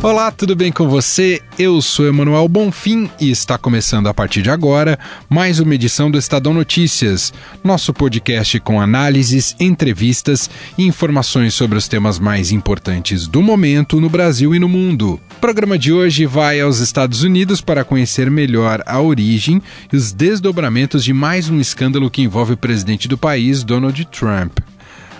Olá, 0.00 0.30
tudo 0.30 0.54
bem 0.54 0.70
com 0.70 0.88
você? 0.88 1.42
Eu 1.58 1.82
sou 1.82 2.06
Emanuel 2.06 2.46
Bonfim 2.48 3.10
e 3.20 3.32
está 3.32 3.58
começando 3.58 4.06
a 4.06 4.14
partir 4.14 4.42
de 4.42 4.48
agora 4.48 4.96
mais 5.28 5.58
uma 5.58 5.74
edição 5.74 6.08
do 6.08 6.16
Estadão 6.16 6.54
Notícias, 6.54 7.32
nosso 7.64 7.92
podcast 7.92 8.60
com 8.60 8.80
análises, 8.80 9.56
entrevistas 9.58 10.48
e 10.78 10.86
informações 10.86 11.52
sobre 11.52 11.76
os 11.76 11.88
temas 11.88 12.16
mais 12.20 12.52
importantes 12.52 13.26
do 13.26 13.42
momento 13.42 14.00
no 14.00 14.08
Brasil 14.08 14.54
e 14.54 14.60
no 14.60 14.68
mundo. 14.68 15.20
O 15.36 15.40
programa 15.40 15.76
de 15.76 15.92
hoje 15.92 16.26
vai 16.26 16.60
aos 16.60 16.78
Estados 16.78 17.24
Unidos 17.24 17.60
para 17.60 17.84
conhecer 17.84 18.30
melhor 18.30 18.80
a 18.86 19.00
origem 19.00 19.60
e 19.92 19.96
os 19.96 20.12
desdobramentos 20.12 21.02
de 21.02 21.12
mais 21.12 21.50
um 21.50 21.58
escândalo 21.58 22.08
que 22.08 22.22
envolve 22.22 22.52
o 22.52 22.56
presidente 22.56 23.08
do 23.08 23.18
país, 23.18 23.64
Donald 23.64 24.04
Trump. 24.06 24.58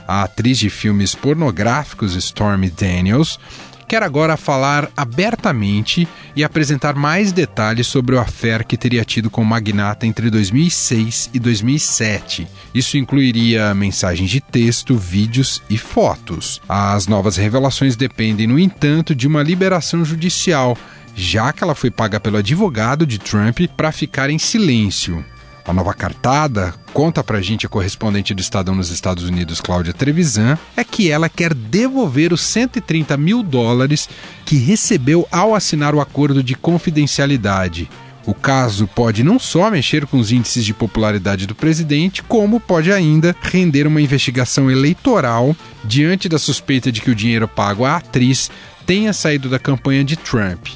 A 0.06 0.22
atriz 0.22 0.56
de 0.56 0.70
filmes 0.70 1.14
pornográficos 1.14 2.14
Stormy 2.14 2.70
Daniels 2.70 3.38
quer 3.88 4.02
agora 4.02 4.36
falar 4.36 4.90
abertamente 4.94 6.06
e 6.36 6.44
apresentar 6.44 6.94
mais 6.94 7.32
detalhes 7.32 7.86
sobre 7.86 8.14
o 8.14 8.20
affair 8.20 8.64
que 8.64 8.76
teria 8.76 9.02
tido 9.02 9.30
com 9.30 9.40
o 9.40 9.46
magnata 9.46 10.06
entre 10.06 10.30
2006 10.30 11.30
e 11.32 11.38
2007. 11.38 12.46
Isso 12.74 12.98
incluiria 12.98 13.74
mensagens 13.74 14.28
de 14.28 14.42
texto, 14.42 14.94
vídeos 14.94 15.62
e 15.70 15.78
fotos. 15.78 16.60
As 16.68 17.06
novas 17.06 17.36
revelações 17.36 17.96
dependem, 17.96 18.46
no 18.46 18.58
entanto, 18.58 19.14
de 19.14 19.26
uma 19.26 19.42
liberação 19.42 20.04
judicial, 20.04 20.76
já 21.16 21.50
que 21.50 21.64
ela 21.64 21.74
foi 21.74 21.90
paga 21.90 22.20
pelo 22.20 22.36
advogado 22.36 23.06
de 23.06 23.18
Trump 23.18 23.60
para 23.74 23.90
ficar 23.90 24.28
em 24.28 24.38
silêncio. 24.38 25.24
A 25.68 25.72
nova 25.74 25.92
cartada, 25.92 26.74
conta 26.94 27.22
pra 27.22 27.42
gente 27.42 27.66
a 27.66 27.68
correspondente 27.68 28.32
do 28.32 28.40
Estadão 28.40 28.74
nos 28.74 28.88
Estados 28.88 29.24
Unidos, 29.24 29.60
Cláudia 29.60 29.92
Trevisan, 29.92 30.56
é 30.74 30.82
que 30.82 31.10
ela 31.10 31.28
quer 31.28 31.52
devolver 31.52 32.32
os 32.32 32.40
130 32.40 33.14
mil 33.18 33.42
dólares 33.42 34.08
que 34.46 34.56
recebeu 34.56 35.28
ao 35.30 35.54
assinar 35.54 35.94
o 35.94 36.00
acordo 36.00 36.42
de 36.42 36.54
confidencialidade. 36.54 37.86
O 38.24 38.32
caso 38.32 38.86
pode 38.86 39.22
não 39.22 39.38
só 39.38 39.70
mexer 39.70 40.06
com 40.06 40.18
os 40.18 40.32
índices 40.32 40.64
de 40.64 40.72
popularidade 40.72 41.46
do 41.46 41.54
presidente, 41.54 42.22
como 42.22 42.58
pode 42.58 42.90
ainda 42.90 43.36
render 43.42 43.86
uma 43.86 44.00
investigação 44.00 44.70
eleitoral 44.70 45.54
diante 45.84 46.30
da 46.30 46.38
suspeita 46.38 46.90
de 46.90 47.02
que 47.02 47.10
o 47.10 47.14
dinheiro 47.14 47.46
pago 47.46 47.84
à 47.84 47.96
atriz 47.96 48.50
tenha 48.86 49.12
saído 49.12 49.50
da 49.50 49.58
campanha 49.58 50.02
de 50.02 50.16
Trump. 50.16 50.66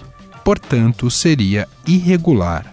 Portanto, 0.45 1.11
seria 1.11 1.67
irregular. 1.87 2.72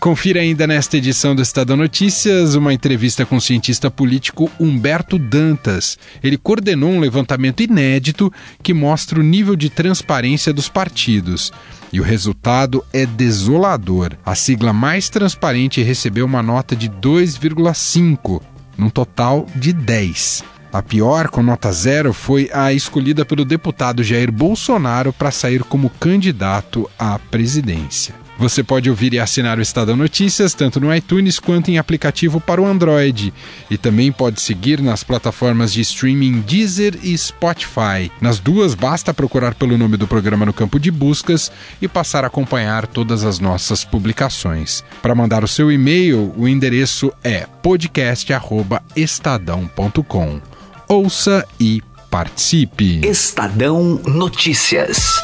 Confira 0.00 0.40
ainda 0.40 0.66
nesta 0.66 0.96
edição 0.96 1.36
do 1.36 1.42
Estadão 1.42 1.76
Notícias 1.76 2.54
uma 2.54 2.72
entrevista 2.72 3.26
com 3.26 3.36
o 3.36 3.40
cientista 3.40 3.90
político 3.90 4.50
Humberto 4.58 5.18
Dantas. 5.18 5.98
Ele 6.22 6.38
coordenou 6.38 6.88
um 6.88 7.00
levantamento 7.00 7.62
inédito 7.62 8.32
que 8.62 8.72
mostra 8.72 9.20
o 9.20 9.22
nível 9.22 9.54
de 9.54 9.68
transparência 9.68 10.54
dos 10.54 10.70
partidos. 10.70 11.52
E 11.92 12.00
o 12.00 12.02
resultado 12.02 12.82
é 12.94 13.04
desolador. 13.04 14.12
A 14.24 14.34
sigla 14.34 14.72
mais 14.72 15.10
transparente 15.10 15.82
recebeu 15.82 16.24
uma 16.24 16.42
nota 16.42 16.74
de 16.74 16.88
2,5, 16.88 18.40
num 18.78 18.88
total 18.88 19.46
de 19.54 19.70
10. 19.70 20.42
A 20.72 20.80
pior, 20.80 21.28
com 21.28 21.42
nota 21.42 21.70
zero, 21.72 22.14
foi 22.14 22.48
a 22.54 22.72
escolhida 22.72 23.26
pelo 23.26 23.44
deputado 23.44 24.02
Jair 24.02 24.32
Bolsonaro 24.32 25.12
para 25.12 25.30
sair 25.30 25.62
como 25.62 25.90
candidato 25.90 26.88
à 26.98 27.18
presidência. 27.18 28.14
Você 28.40 28.64
pode 28.64 28.88
ouvir 28.88 29.12
e 29.12 29.18
assinar 29.18 29.58
o 29.58 29.60
Estadão 29.60 29.94
Notícias 29.94 30.54
tanto 30.54 30.80
no 30.80 30.94
iTunes 30.94 31.38
quanto 31.38 31.70
em 31.70 31.76
aplicativo 31.76 32.40
para 32.40 32.58
o 32.58 32.66
Android. 32.66 33.34
E 33.70 33.76
também 33.76 34.10
pode 34.10 34.40
seguir 34.40 34.80
nas 34.80 35.04
plataformas 35.04 35.74
de 35.74 35.82
streaming 35.82 36.40
Deezer 36.40 36.98
e 37.02 37.18
Spotify. 37.18 38.10
Nas 38.18 38.38
duas, 38.38 38.74
basta 38.74 39.12
procurar 39.12 39.54
pelo 39.54 39.76
nome 39.76 39.98
do 39.98 40.08
programa 40.08 40.46
no 40.46 40.54
campo 40.54 40.80
de 40.80 40.90
buscas 40.90 41.52
e 41.82 41.88
passar 41.88 42.24
a 42.24 42.28
acompanhar 42.28 42.86
todas 42.86 43.24
as 43.24 43.38
nossas 43.38 43.84
publicações. 43.84 44.82
Para 45.02 45.14
mandar 45.14 45.44
o 45.44 45.48
seu 45.48 45.70
e-mail, 45.70 46.32
o 46.34 46.48
endereço 46.48 47.12
é 47.22 47.46
podcast.estadão.com. 47.62 50.40
Ouça 50.88 51.46
e 51.60 51.82
participe. 52.10 53.06
Estadão 53.06 54.00
Notícias. 54.06 55.20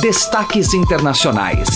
Destaques 0.00 0.74
internacionais. 0.74 1.68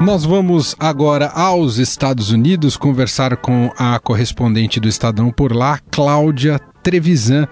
Nós 0.00 0.24
vamos 0.24 0.76
agora 0.78 1.28
aos 1.34 1.78
Estados 1.78 2.30
Unidos 2.30 2.76
conversar 2.76 3.36
com 3.36 3.72
a 3.76 3.98
correspondente 3.98 4.78
do 4.78 4.86
Estadão 4.86 5.32
por 5.32 5.52
lá, 5.52 5.80
Cláudia 5.90 6.60
Trevisan. 6.82 7.48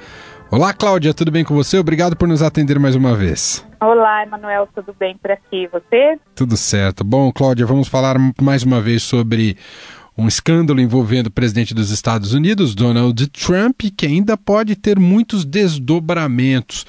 Olá, 0.50 0.72
Cláudia, 0.72 1.12
tudo 1.12 1.32
bem 1.32 1.42
com 1.42 1.52
você? 1.52 1.78
Obrigado 1.78 2.14
por 2.14 2.28
nos 2.28 2.42
atender 2.42 2.78
mais 2.78 2.94
uma 2.94 3.16
vez. 3.16 3.66
Olá, 3.80 4.22
Emanuel, 4.22 4.68
tudo 4.72 4.94
bem 4.98 5.16
por 5.16 5.32
aqui? 5.32 5.68
Você? 5.72 6.16
Tudo 6.34 6.56
certo. 6.56 7.02
Bom, 7.02 7.32
Cláudia, 7.32 7.66
vamos 7.66 7.88
falar 7.88 8.16
mais 8.40 8.62
uma 8.62 8.80
vez 8.80 9.02
sobre 9.02 9.56
um 10.16 10.28
escândalo 10.28 10.80
envolvendo 10.80 11.26
o 11.26 11.30
presidente 11.30 11.74
dos 11.74 11.90
Estados 11.90 12.32
Unidos, 12.32 12.74
Donald 12.74 13.26
Trump, 13.28 13.80
que 13.96 14.06
ainda 14.06 14.36
pode 14.36 14.76
ter 14.76 14.98
muitos 14.98 15.44
desdobramentos. 15.44 16.86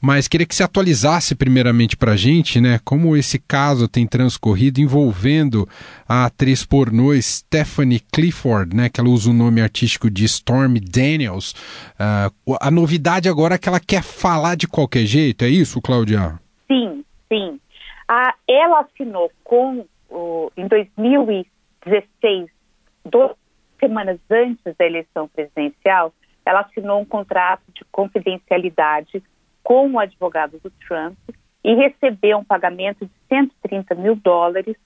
Mas 0.00 0.28
queria 0.28 0.46
que 0.46 0.54
se 0.54 0.62
atualizasse 0.62 1.34
primeiramente 1.34 1.96
para 1.96 2.12
a 2.12 2.16
gente, 2.16 2.60
né, 2.60 2.78
como 2.84 3.16
esse 3.16 3.38
caso 3.38 3.88
tem 3.88 4.06
transcorrido 4.06 4.80
envolvendo 4.80 5.68
a 6.08 6.26
atriz 6.26 6.64
pornô 6.64 7.20
Stephanie 7.20 8.00
Clifford, 8.12 8.76
né, 8.76 8.88
que 8.88 9.00
ela 9.00 9.10
usa 9.10 9.30
o 9.30 9.34
nome 9.34 9.60
artístico 9.60 10.08
de 10.08 10.24
Stormy 10.24 10.78
Daniels. 10.78 11.52
Uh, 11.98 12.56
a 12.60 12.70
novidade 12.70 13.28
agora 13.28 13.56
é 13.56 13.58
que 13.58 13.68
ela 13.68 13.80
quer 13.80 14.02
falar 14.02 14.54
de 14.54 14.68
qualquer 14.68 15.04
jeito, 15.04 15.44
é 15.44 15.48
isso, 15.48 15.82
Cláudia? 15.82 16.38
Sim, 16.68 17.04
sim. 17.28 17.58
Ah, 18.06 18.34
ela 18.48 18.80
assinou 18.80 19.30
com, 19.42 19.84
o, 20.08 20.50
em 20.56 20.68
2016 20.68 22.57
duas 23.08 23.36
semanas 23.80 24.18
antes 24.30 24.76
da 24.76 24.86
eleição 24.86 25.28
presidencial, 25.28 26.12
ela 26.44 26.60
assinou 26.60 27.00
um 27.00 27.04
contrato 27.04 27.62
de 27.74 27.84
confidencialidade 27.92 29.22
com 29.62 29.90
o 29.90 29.98
advogado 29.98 30.58
do 30.58 30.70
Trump 30.86 31.16
e 31.62 31.74
recebeu 31.74 32.38
um 32.38 32.44
pagamento 32.44 33.04
de 33.04 33.12
130 33.28 33.94
mil 33.94 34.16
dólares 34.16 34.76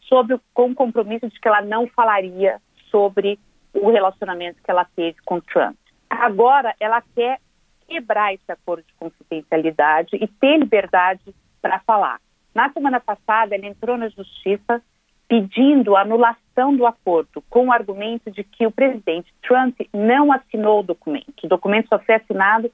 sobre, 0.00 0.38
com 0.52 0.70
o 0.70 0.74
compromisso 0.74 1.28
de 1.28 1.38
que 1.38 1.46
ela 1.46 1.62
não 1.62 1.86
falaria 1.86 2.60
sobre 2.90 3.38
o 3.72 3.90
relacionamento 3.90 4.62
que 4.62 4.70
ela 4.70 4.86
teve 4.96 5.18
com 5.24 5.40
Trump. 5.40 5.76
Agora, 6.10 6.74
ela 6.80 7.02
quer 7.14 7.38
quebrar 7.86 8.34
esse 8.34 8.50
acordo 8.50 8.84
de 8.84 8.94
confidencialidade 8.94 10.16
e 10.16 10.26
ter 10.26 10.58
liberdade 10.58 11.34
para 11.62 11.78
falar. 11.80 12.20
Na 12.54 12.72
semana 12.72 12.98
passada, 12.98 13.54
ela 13.54 13.66
entrou 13.66 13.96
na 13.96 14.08
justiça 14.08 14.82
pedindo 15.28 15.94
a 15.94 16.00
anulação 16.00 16.47
do 16.66 16.86
acordo 16.86 17.42
com 17.48 17.68
o 17.68 17.72
argumento 17.72 18.30
de 18.30 18.42
que 18.42 18.66
o 18.66 18.70
presidente 18.72 19.32
Trump 19.42 19.78
não 19.92 20.32
assinou 20.32 20.80
o 20.80 20.82
documento. 20.82 21.44
O 21.44 21.48
documento 21.48 21.88
só 21.88 21.98
foi 22.00 22.16
assinado 22.16 22.70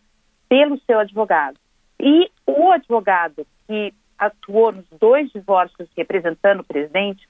pelo 0.48 0.80
seu 0.86 0.98
advogado. 0.98 1.58
E 2.00 2.30
o 2.46 2.72
advogado 2.72 3.46
que 3.66 3.92
atuou 4.18 4.72
nos 4.72 4.86
dois 4.98 5.30
divórcios 5.30 5.88
representando 5.96 6.60
o 6.60 6.64
presidente, 6.64 7.26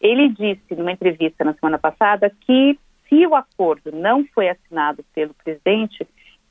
ele 0.00 0.28
disse 0.28 0.74
numa 0.76 0.92
entrevista 0.92 1.42
na 1.42 1.54
semana 1.54 1.78
passada 1.78 2.30
que 2.42 2.78
se 3.08 3.26
o 3.26 3.34
acordo 3.34 3.90
não 3.90 4.26
foi 4.26 4.48
assinado 4.48 5.02
pelo 5.14 5.32
presidente, 5.34 6.06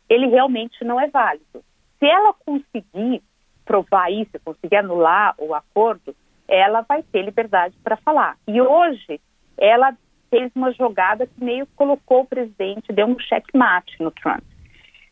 ele 0.10 0.28
realmente 0.28 0.84
não 0.84 1.00
é 1.00 1.08
válido. 1.08 1.64
Se 2.00 2.06
ela 2.08 2.34
conseguir 2.34 3.22
provar 3.66 4.12
isso, 4.12 4.32
conseguir 4.44 4.78
anular 4.78 5.36
o 5.38 5.54
acordo, 5.54 6.16
ela 6.48 6.82
vai 6.82 7.04
ter 7.04 7.22
liberdade 7.22 7.76
para 7.84 7.98
falar. 7.98 8.38
E 8.48 8.60
hoje 8.60 9.22
ela 9.58 9.96
fez 10.30 10.52
uma 10.56 10.72
jogada 10.72 11.28
que 11.28 11.44
meio 11.44 11.68
colocou 11.76 12.22
o 12.22 12.26
presidente, 12.26 12.92
deu 12.92 13.06
um 13.06 13.20
checkmate 13.20 13.96
no 14.02 14.12
Trump. 14.12 14.44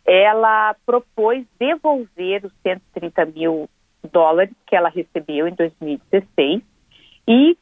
Ela 0.05 0.75
propôs 0.85 1.45
devolver 1.59 2.45
os 2.45 2.53
130 2.63 3.25
mil 3.25 3.69
dólares 4.11 4.53
que 4.65 4.75
ela 4.75 4.89
recebeu 4.89 5.47
em 5.47 5.53
2016 5.53 6.61
e 7.27 7.57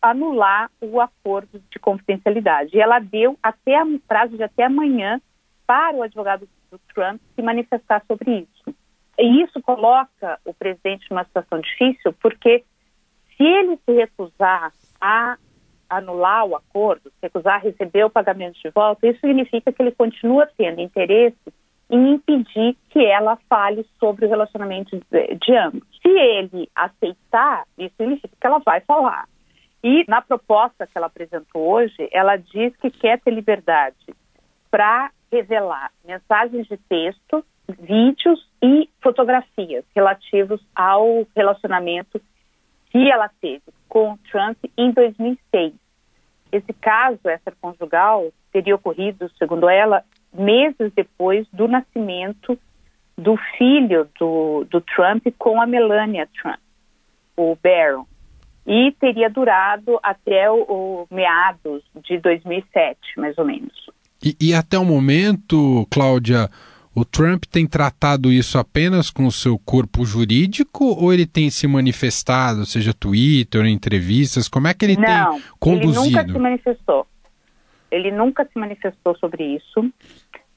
anular 0.00 0.70
o 0.80 1.00
acordo 1.00 1.60
de 1.70 1.78
confidencialidade. 1.78 2.76
E 2.76 2.80
ela 2.80 2.98
deu 2.98 3.36
até 3.42 3.82
um 3.82 3.98
prazo 3.98 4.36
de 4.36 4.42
até 4.42 4.64
amanhã 4.64 5.20
para 5.66 5.96
o 5.96 6.02
advogado 6.02 6.48
do 6.70 6.78
Trump 6.94 7.20
se 7.34 7.42
manifestar 7.42 8.04
sobre 8.06 8.40
isso. 8.40 8.76
E 9.18 9.42
isso 9.42 9.60
coloca 9.62 10.38
o 10.44 10.52
presidente 10.52 11.06
numa 11.10 11.24
situação 11.24 11.60
difícil, 11.60 12.12
porque 12.14 12.64
se 13.36 13.42
ele 13.42 13.78
se 13.84 13.92
recusar 13.92 14.72
a, 15.00 15.36
anular 15.98 16.44
o 16.46 16.56
acordo, 16.56 17.10
se 17.10 17.16
recusar 17.22 17.62
receber 17.62 18.04
o 18.04 18.10
pagamento 18.10 18.58
de 18.60 18.70
volta, 18.70 19.06
isso 19.06 19.20
significa 19.20 19.72
que 19.72 19.82
ele 19.82 19.92
continua 19.92 20.48
tendo 20.56 20.80
interesse 20.80 21.52
em 21.90 22.14
impedir 22.14 22.76
que 22.90 23.04
ela 23.04 23.36
fale 23.48 23.86
sobre 23.98 24.26
o 24.26 24.28
relacionamento 24.28 25.00
de, 25.10 25.34
de 25.34 25.56
ambos. 25.56 25.82
Se 26.02 26.08
ele 26.08 26.68
aceitar, 26.74 27.64
isso 27.78 27.94
significa 27.96 28.34
que 28.40 28.46
ela 28.46 28.58
vai 28.58 28.80
falar. 28.80 29.26
E 29.82 30.04
na 30.08 30.22
proposta 30.22 30.86
que 30.86 30.96
ela 30.96 31.08
apresentou 31.08 31.62
hoje, 31.62 32.08
ela 32.10 32.36
diz 32.36 32.74
que 32.76 32.90
quer 32.90 33.20
ter 33.20 33.30
liberdade 33.30 34.14
para 34.70 35.10
revelar 35.30 35.90
mensagens 36.04 36.66
de 36.66 36.76
texto, 36.76 37.44
vídeos 37.80 38.48
e 38.62 38.88
fotografias 39.02 39.84
relativos 39.94 40.60
ao 40.74 41.26
relacionamento 41.36 42.20
que 42.90 43.10
ela 43.10 43.28
teve 43.40 43.62
com 43.88 44.16
Trump 44.30 44.56
em 44.76 44.90
2006. 44.90 45.74
Esse 46.54 46.72
caso 46.72 47.18
extraconjugal 47.28 48.32
teria 48.52 48.76
ocorrido, 48.76 49.28
segundo 49.36 49.68
ela, 49.68 50.04
meses 50.32 50.92
depois 50.94 51.48
do 51.52 51.66
nascimento 51.66 52.56
do 53.18 53.36
filho 53.58 54.08
do, 54.20 54.64
do 54.70 54.80
Trump 54.80 55.26
com 55.36 55.60
a 55.60 55.66
Melania 55.66 56.28
Trump, 56.40 56.60
o 57.36 57.58
Barron, 57.60 58.06
e 58.64 58.92
teria 59.00 59.28
durado 59.28 59.98
até 60.00 60.48
o, 60.48 60.62
o 60.62 61.06
meados 61.10 61.82
de 62.04 62.18
2007, 62.18 62.98
mais 63.16 63.36
ou 63.36 63.44
menos. 63.44 63.90
E, 64.22 64.36
e, 64.40 64.54
até 64.54 64.78
o 64.78 64.84
momento, 64.84 65.84
Cláudia, 65.90 66.48
o 66.94 67.04
Trump 67.04 67.44
tem 67.44 67.66
tratado 67.66 68.30
isso 68.30 68.56
apenas 68.56 69.10
com 69.10 69.26
o 69.26 69.32
seu 69.32 69.58
corpo 69.58 70.04
jurídico 70.04 70.84
ou 70.84 71.12
ele 71.12 71.26
tem 71.26 71.50
se 71.50 71.66
manifestado, 71.66 72.64
seja 72.64 72.94
Twitter, 72.94 73.66
entrevistas? 73.66 74.48
Como 74.48 74.68
é 74.68 74.74
que 74.74 74.84
ele 74.84 74.96
Não, 74.96 75.32
tem 75.32 75.42
conduzido? 75.58 76.06
Ele 76.06 76.10
nunca 76.10 76.32
se 76.32 76.38
manifestou. 76.38 77.06
Ele 77.90 78.10
nunca 78.12 78.44
se 78.44 78.58
manifestou 78.58 79.16
sobre 79.16 79.44
isso. 79.56 79.90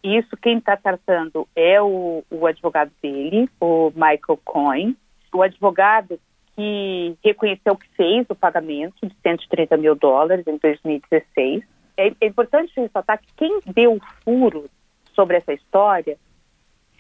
Isso 0.04 0.38
quem 0.38 0.60
está 0.60 0.78
tratando 0.78 1.48
é 1.56 1.82
o, 1.82 2.24
o 2.30 2.46
advogado 2.46 2.92
dele, 3.02 3.50
o 3.60 3.92
Michael 3.96 4.40
Cohen, 4.46 4.96
o 5.34 5.42
advogado 5.42 6.20
que 6.56 7.16
reconheceu 7.24 7.76
que 7.76 7.88
fez 7.96 8.26
o 8.30 8.36
pagamento 8.36 9.08
de 9.08 9.16
130 9.24 9.76
mil 9.78 9.96
dólares 9.96 10.46
em 10.48 10.58
2016. 10.58 11.64
É, 11.98 12.12
é 12.22 12.28
importante 12.28 12.72
ressaltar 12.76 13.20
que 13.20 13.28
quem 13.36 13.60
deu 13.66 13.94
o 13.94 14.02
furo 14.24 14.70
sobre 15.16 15.38
essa 15.38 15.52
história 15.52 16.18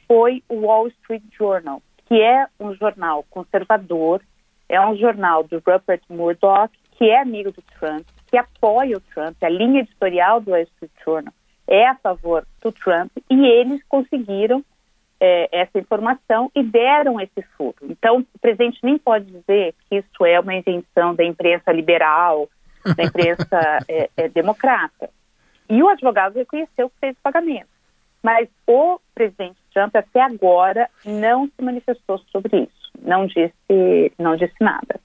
foi 0.07 0.43
o 0.47 0.61
Wall 0.61 0.87
Street 0.87 1.23
Journal, 1.37 1.81
que 2.07 2.21
é 2.21 2.47
um 2.59 2.73
jornal 2.75 3.23
conservador, 3.29 4.21
é 4.69 4.79
um 4.79 4.95
jornal 4.95 5.43
do 5.43 5.57
Rupert 5.57 6.01
Murdoch, 6.09 6.73
que 6.91 7.05
é 7.05 7.21
amigo 7.21 7.51
do 7.51 7.61
Trump, 7.79 8.05
que 8.27 8.37
apoia 8.37 8.97
o 8.97 9.01
Trump. 9.01 9.35
A 9.41 9.49
linha 9.49 9.81
editorial 9.81 10.41
do 10.41 10.51
Wall 10.51 10.61
Street 10.61 10.91
Journal 11.03 11.33
é 11.67 11.87
a 11.87 11.95
favor 11.95 12.45
do 12.61 12.71
Trump 12.71 13.11
e 13.29 13.45
eles 13.45 13.81
conseguiram 13.87 14.63
é, 15.19 15.61
essa 15.61 15.79
informação 15.79 16.51
e 16.55 16.63
deram 16.63 17.19
esse 17.19 17.41
furo. 17.57 17.75
Então, 17.83 18.25
o 18.33 18.39
presidente 18.39 18.79
nem 18.83 18.97
pode 18.97 19.25
dizer 19.25 19.73
que 19.89 19.97
isso 19.97 20.25
é 20.25 20.39
uma 20.39 20.55
invenção 20.55 21.15
da 21.15 21.23
imprensa 21.23 21.71
liberal, 21.71 22.47
da 22.95 23.03
imprensa 23.03 23.79
é, 23.87 24.09
é, 24.15 24.29
democrata. 24.29 25.09
E 25.69 25.81
o 25.81 25.89
advogado 25.89 26.35
reconheceu 26.35 26.89
que 26.89 26.99
fez 26.99 27.15
o 27.17 27.21
pagamento. 27.21 27.67
Mas 28.23 28.49
o 28.65 28.99
presidente 29.13 29.57
Trump, 29.73 29.95
até 29.95 30.21
agora, 30.21 30.89
não 31.05 31.47
se 31.47 31.61
manifestou 31.61 32.19
sobre 32.31 32.63
isso, 32.63 32.91
não 33.01 33.25
disse, 33.25 34.11
não 34.17 34.35
disse 34.35 34.55
nada 34.59 34.99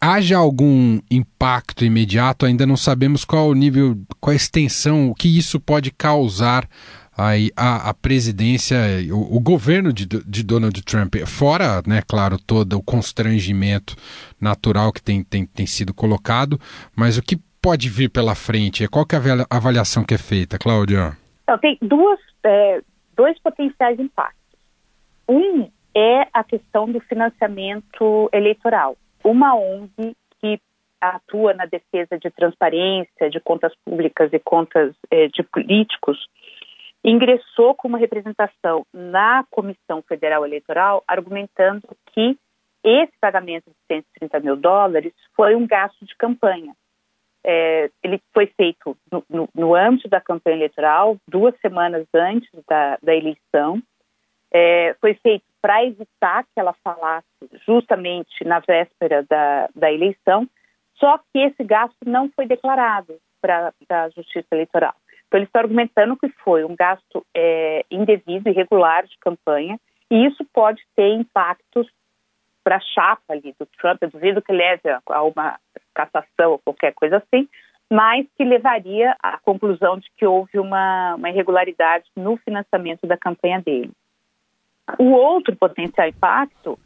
haja 0.00 0.36
algum 0.36 1.00
impacto 1.10 1.84
imediato, 1.84 2.46
ainda 2.46 2.66
não 2.66 2.76
sabemos 2.76 3.24
qual 3.24 3.48
o 3.48 3.54
nível, 3.54 3.96
qual 4.20 4.32
a 4.32 4.36
extensão, 4.36 5.10
o 5.10 5.14
que 5.14 5.36
isso 5.36 5.58
pode 5.58 5.90
causar 5.90 6.68
aí 7.16 7.50
a, 7.56 7.90
a 7.90 7.94
presidência, 7.94 8.78
o, 9.10 9.36
o, 9.36 9.40
governo 9.40 9.92
de, 9.92 10.06
de 10.06 10.42
Donald 10.44 10.80
Trump, 10.82 11.16
fora, 11.26 11.82
né, 11.84 12.00
claro, 12.06 12.38
todo 12.38 12.78
o 12.78 12.82
constrangimento 12.82 13.96
natural 14.40 14.92
que 14.92 15.02
tem, 15.02 15.24
tem, 15.24 15.44
tem 15.44 15.66
sido 15.66 15.92
colocado, 15.92 16.60
mas 16.94 17.18
o 17.18 17.22
que 17.22 17.36
pode 17.60 17.88
vir 17.88 18.08
pela 18.08 18.36
frente? 18.36 18.86
Qual 18.86 19.04
que 19.04 19.16
é 19.16 19.18
a 19.18 19.56
avaliação 19.56 20.04
que 20.04 20.14
é 20.14 20.18
feita, 20.18 20.58
Cláudia? 20.58 21.16
Então, 21.42 21.58
tem 21.58 21.76
duas, 21.82 22.20
é, 22.44 22.82
dois 23.14 23.38
potenciais 23.40 23.98
impactos. 23.98 24.36
Um 25.28 25.70
é 25.94 26.28
a 26.32 26.44
questão 26.44 26.90
do 26.90 27.00
financiamento 27.00 28.30
eleitoral 28.32 28.96
uma 29.24 29.54
ONG 29.54 30.16
que 30.40 30.60
atua 31.00 31.54
na 31.54 31.64
defesa 31.66 32.18
de 32.18 32.30
transparência, 32.30 33.30
de 33.30 33.40
contas 33.40 33.72
públicas 33.84 34.32
e 34.32 34.38
contas 34.38 34.94
eh, 35.10 35.28
de 35.28 35.42
políticos, 35.42 36.18
ingressou 37.04 37.74
com 37.74 37.88
uma 37.88 37.98
representação 37.98 38.84
na 38.92 39.44
Comissão 39.50 40.02
Federal 40.02 40.44
Eleitoral, 40.44 41.04
argumentando 41.06 41.82
que 42.12 42.36
esse 42.82 43.12
pagamento 43.20 43.70
de 43.70 43.76
130 43.86 44.40
mil 44.40 44.56
dólares 44.56 45.12
foi 45.36 45.54
um 45.54 45.66
gasto 45.66 46.04
de 46.04 46.16
campanha. 46.16 46.74
É, 47.50 47.88
ele 48.02 48.20
foi 48.34 48.46
feito 48.48 48.94
no, 49.10 49.24
no, 49.26 49.48
no, 49.54 49.74
âmbito 49.74 50.06
da 50.06 50.20
campanha 50.20 50.56
eleitoral, 50.56 51.16
duas 51.26 51.58
semanas 51.60 52.06
antes 52.14 52.50
da, 52.68 52.98
da 53.02 53.16
eleição. 53.16 53.82
É, 54.52 54.94
foi 55.00 55.14
feito 55.14 55.44
para 55.62 55.82
evitar 55.82 56.44
que 56.44 56.60
ela 56.60 56.74
falasse 56.84 57.26
justamente 57.66 58.44
na 58.44 58.58
véspera 58.58 59.24
da, 59.26 59.66
da 59.74 59.90
eleição, 59.90 60.46
só 60.96 61.16
que 61.16 61.38
esse 61.38 61.64
gasto 61.64 61.96
não 62.04 62.28
foi 62.36 62.46
declarado 62.46 63.16
para 63.40 63.72
a 63.88 64.10
Justiça 64.10 64.48
Eleitoral. 64.52 64.94
Então, 65.26 65.38
ele 65.38 65.46
está 65.46 65.60
argumentando 65.60 66.18
que 66.18 66.28
foi 66.44 66.64
um 66.64 66.76
gasto 66.76 67.24
é, 67.34 67.82
indevido, 67.90 68.50
irregular 68.50 69.06
de 69.06 69.16
campanha, 69.18 69.80
e 70.10 70.26
isso 70.26 70.44
pode 70.52 70.82
ter 70.94 71.14
impactos 71.14 71.86
para 72.68 72.76
a 72.76 72.80
chapa 72.80 73.32
ali 73.32 73.54
do 73.58 73.64
Trump. 73.80 74.02
Eu 74.02 74.10
duvido 74.10 74.42
que 74.42 74.52
leve 74.52 74.82
a 75.06 75.22
uma 75.22 75.58
cassação 75.94 76.52
ou 76.52 76.58
qualquer 76.58 76.92
coisa 76.92 77.16
assim, 77.16 77.48
mas 77.90 78.26
que 78.36 78.44
levaria 78.44 79.16
à 79.22 79.38
conclusão 79.38 79.98
de 79.98 80.06
que 80.14 80.26
houve 80.26 80.58
uma, 80.58 81.14
uma 81.14 81.30
irregularidade 81.30 82.04
no 82.14 82.36
financiamento 82.36 83.06
da 83.06 83.16
campanha 83.16 83.62
dele. 83.62 83.90
O 84.98 85.12
outro 85.12 85.56
potencial 85.56 86.08
impacto 86.08 86.78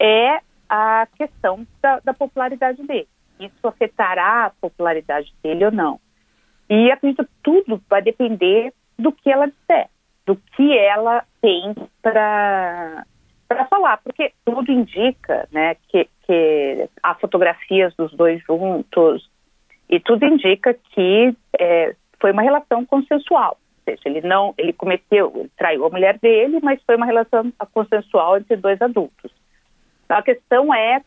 é 0.00 0.40
a 0.68 1.06
questão 1.16 1.64
da, 1.80 2.00
da 2.00 2.12
popularidade 2.12 2.82
dele. 2.82 3.08
Isso 3.38 3.68
afetará 3.68 4.46
a 4.46 4.50
popularidade 4.60 5.32
dele 5.40 5.66
ou 5.66 5.70
não. 5.70 6.00
E 6.68 6.90
acredito 6.90 7.24
que 7.24 7.32
tudo 7.40 7.80
vai 7.88 8.02
depender 8.02 8.72
do 8.98 9.12
que 9.12 9.30
ela 9.30 9.46
disser, 9.46 9.88
do 10.26 10.34
que 10.34 10.76
ela 10.76 11.24
tem 11.40 11.72
para 12.02 13.06
para 13.50 13.66
falar, 13.66 13.96
porque 13.98 14.32
tudo 14.44 14.70
indica, 14.70 15.48
né, 15.50 15.74
que, 15.88 16.08
que 16.22 16.88
há 17.02 17.16
fotografias 17.16 17.92
dos 17.96 18.12
dois 18.12 18.40
juntos 18.44 19.28
e 19.88 19.98
tudo 19.98 20.24
indica 20.24 20.72
que 20.94 21.34
é, 21.58 21.96
foi 22.20 22.30
uma 22.30 22.42
relação 22.42 22.86
consensual 22.86 23.58
seja, 23.84 24.02
ele 24.04 24.20
não, 24.20 24.54
ele 24.56 24.72
cometeu, 24.72 25.32
ele 25.34 25.50
traiu 25.56 25.84
a 25.84 25.90
mulher 25.90 26.18
dele, 26.18 26.60
mas 26.62 26.80
foi 26.84 26.96
uma 26.96 27.06
relação 27.06 27.52
consensual 27.72 28.36
entre 28.36 28.56
dois 28.56 28.80
adultos. 28.80 29.32
Então, 30.04 30.18
a 30.18 30.22
questão 30.22 30.72
é 30.72 31.02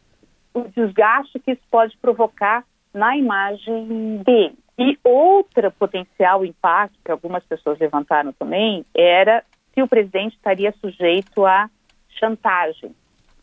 o 0.54 0.64
desgaste 0.64 1.40
que 1.40 1.52
isso 1.52 1.62
pode 1.70 1.98
provocar 1.98 2.66
na 2.94 3.16
imagem 3.16 4.22
dele. 4.26 4.58
E 4.78 4.98
outro 5.04 5.72
potencial 5.72 6.44
impacto 6.44 6.98
que 7.06 7.12
algumas 7.12 7.44
pessoas 7.46 7.80
levantaram 7.80 8.34
também 8.34 8.86
era 8.94 9.44
se 9.74 9.82
o 9.82 9.88
presidente 9.88 10.36
estaria 10.36 10.74
sujeito 10.74 11.46
a 11.46 11.70
chantagem, 12.20 12.96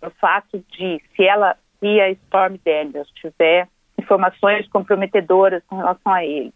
no 0.03 0.11
fato 0.13 0.65
de 0.71 1.01
se 1.15 1.25
ela, 1.25 1.57
se 1.79 2.01
a 2.01 2.11
Storm 2.11 2.57
Daniels 2.65 3.11
tiver 3.15 3.69
informações 3.99 4.69
comprometedoras 4.69 5.63
com 5.67 5.77
relação 5.77 6.13
a 6.13 6.25
ele, 6.25 6.53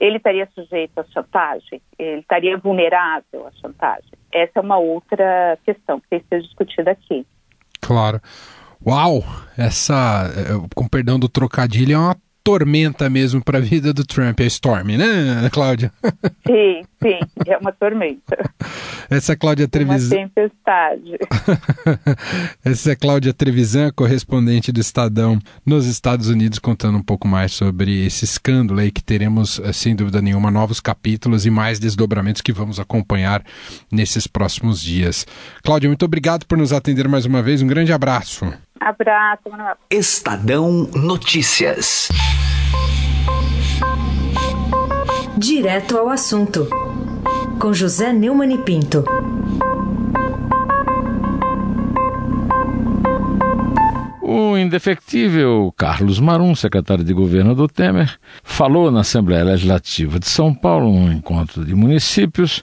ele 0.00 0.16
estaria 0.16 0.48
sujeito 0.54 0.98
à 0.98 1.04
chantagem? 1.04 1.80
Ele 1.98 2.20
estaria 2.20 2.56
vulnerável 2.58 3.46
à 3.46 3.52
chantagem? 3.52 4.10
Essa 4.32 4.58
é 4.58 4.60
uma 4.60 4.78
outra 4.78 5.58
questão 5.64 6.00
que 6.00 6.08
tem 6.08 6.20
que 6.20 6.26
ser 6.28 6.42
discutida 6.42 6.90
aqui. 6.90 7.26
Claro. 7.80 8.20
Uau! 8.84 9.22
Essa, 9.56 10.30
eh, 10.36 10.68
com 10.74 10.86
perdão 10.86 11.18
do 11.18 11.28
trocadilho, 11.28 11.94
é 11.94 11.98
uma 11.98 12.16
tormenta 12.44 13.08
mesmo 13.08 13.42
para 13.42 13.56
a 13.56 13.60
vida 13.60 13.92
do 13.94 14.04
Trump, 14.04 14.38
a 14.38 14.44
Storm, 14.44 14.98
né, 14.98 15.48
Cláudia? 15.50 15.90
Sim, 16.46 16.82
sim, 17.02 17.18
é 17.46 17.56
uma 17.56 17.72
tormenta. 17.72 18.38
Essa 19.08 19.32
é 19.32 19.36
Cláudia 19.36 19.66
Trevisan. 19.66 20.14
Uma 20.14 20.28
tempestade. 20.28 21.18
Essa 22.62 22.92
é 22.92 22.96
Cláudia 22.96 23.32
Trevisan, 23.32 23.90
correspondente 23.92 24.70
do 24.70 24.78
Estadão 24.78 25.38
nos 25.64 25.86
Estados 25.86 26.28
Unidos, 26.28 26.58
contando 26.58 26.98
um 26.98 27.02
pouco 27.02 27.26
mais 27.26 27.52
sobre 27.52 28.04
esse 28.04 28.26
escândalo 28.26 28.80
aí 28.80 28.90
que 28.90 29.02
teremos, 29.02 29.58
eh, 29.60 29.72
sem 29.72 29.96
dúvida 29.96 30.20
nenhuma, 30.20 30.50
novos 30.50 30.80
capítulos 30.80 31.46
e 31.46 31.50
mais 31.50 31.78
desdobramentos 31.78 32.42
que 32.42 32.52
vamos 32.52 32.78
acompanhar 32.78 33.42
nesses 33.90 34.26
próximos 34.26 34.82
dias. 34.82 35.26
Cláudia, 35.62 35.88
muito 35.88 36.04
obrigado 36.04 36.44
por 36.44 36.58
nos 36.58 36.72
atender 36.72 37.08
mais 37.08 37.24
uma 37.24 37.42
vez. 37.42 37.62
Um 37.62 37.66
grande 37.66 37.92
abraço. 37.92 38.52
Abraço, 38.80 39.48
Manuel. 39.48 39.76
Estadão 39.90 40.88
Notícias. 40.94 42.08
Direto 45.36 45.96
ao 45.96 46.08
assunto, 46.08 46.68
com 47.60 47.72
José 47.72 48.12
Neumann 48.12 48.54
e 48.54 48.58
Pinto. 48.58 49.04
O 54.22 54.56
indefectível 54.56 55.72
Carlos 55.76 56.18
Marum, 56.18 56.54
secretário 56.54 57.04
de 57.04 57.12
governo 57.12 57.54
do 57.54 57.68
Temer, 57.68 58.18
falou 58.42 58.90
na 58.90 59.00
Assembleia 59.00 59.44
Legislativa 59.44 60.18
de 60.18 60.26
São 60.26 60.54
Paulo, 60.54 60.86
num 60.92 61.12
encontro 61.12 61.64
de 61.64 61.74
municípios, 61.74 62.62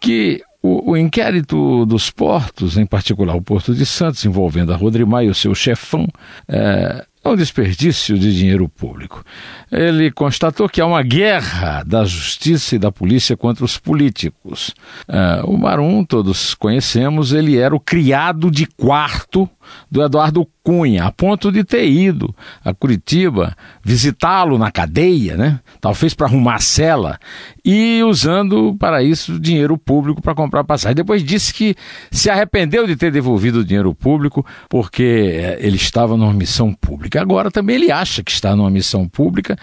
que 0.00 0.42
o, 0.64 0.92
o, 0.92 0.96
inquérito 0.96 1.84
dos 1.84 2.10
portos, 2.10 2.78
em 2.78 2.86
particular 2.86 3.36
o 3.36 3.42
Porto 3.42 3.74
de 3.74 3.84
Santos, 3.84 4.24
envolvendo 4.24 4.72
a 4.72 4.76
Rodrimar 4.76 5.22
e 5.22 5.28
o 5.28 5.34
seu 5.34 5.54
chefão, 5.54 6.08
é, 6.48 7.04
é 7.22 7.28
um 7.28 7.36
desperdício 7.36 8.18
de 8.18 8.34
dinheiro 8.34 8.66
público. 8.66 9.22
Ele 9.70 10.10
constatou 10.10 10.66
que 10.66 10.80
há 10.80 10.86
uma 10.86 11.02
guerra 11.02 11.82
da 11.82 12.06
justiça 12.06 12.76
e 12.76 12.78
da 12.78 12.90
polícia 12.90 13.36
contra 13.36 13.62
os 13.62 13.76
políticos. 13.76 14.74
Uh, 15.06 15.50
o 15.50 15.58
Marum, 15.58 16.02
todos 16.02 16.54
conhecemos, 16.54 17.34
ele 17.34 17.58
era 17.58 17.76
o 17.76 17.80
criado 17.80 18.50
de 18.50 18.64
quarto 18.64 19.46
do 19.90 20.02
Eduardo 20.02 20.46
Cunha, 20.62 21.04
a 21.04 21.12
ponto 21.12 21.52
de 21.52 21.62
ter 21.62 21.86
ido 21.86 22.34
a 22.64 22.72
Curitiba 22.72 23.54
visitá-lo 23.82 24.56
na 24.56 24.70
cadeia, 24.70 25.36
né? 25.36 25.60
Talvez 25.80 26.14
para 26.14 26.26
arrumar 26.26 26.56
a 26.56 26.60
cela 26.60 27.18
e 27.64 28.02
usando 28.02 28.74
para 28.78 29.02
isso 29.02 29.38
dinheiro 29.38 29.76
público 29.76 30.22
para 30.22 30.34
comprar 30.34 30.64
passagem. 30.64 30.96
Depois 30.96 31.22
disse 31.22 31.52
que 31.52 31.74
se 32.10 32.30
arrependeu 32.30 32.86
de 32.86 32.96
ter 32.96 33.12
devolvido 33.12 33.60
o 33.60 33.64
dinheiro 33.64 33.94
público 33.94 34.44
porque 34.68 35.02
eh, 35.34 35.58
ele 35.60 35.76
estava 35.76 36.16
numa 36.16 36.32
missão 36.32 36.72
pública. 36.72 37.20
Agora 37.20 37.50
também 37.50 37.76
ele 37.76 37.92
acha 37.92 38.22
que 38.22 38.30
está 38.30 38.56
numa 38.56 38.70
missão 38.70 39.06
pública 39.06 39.56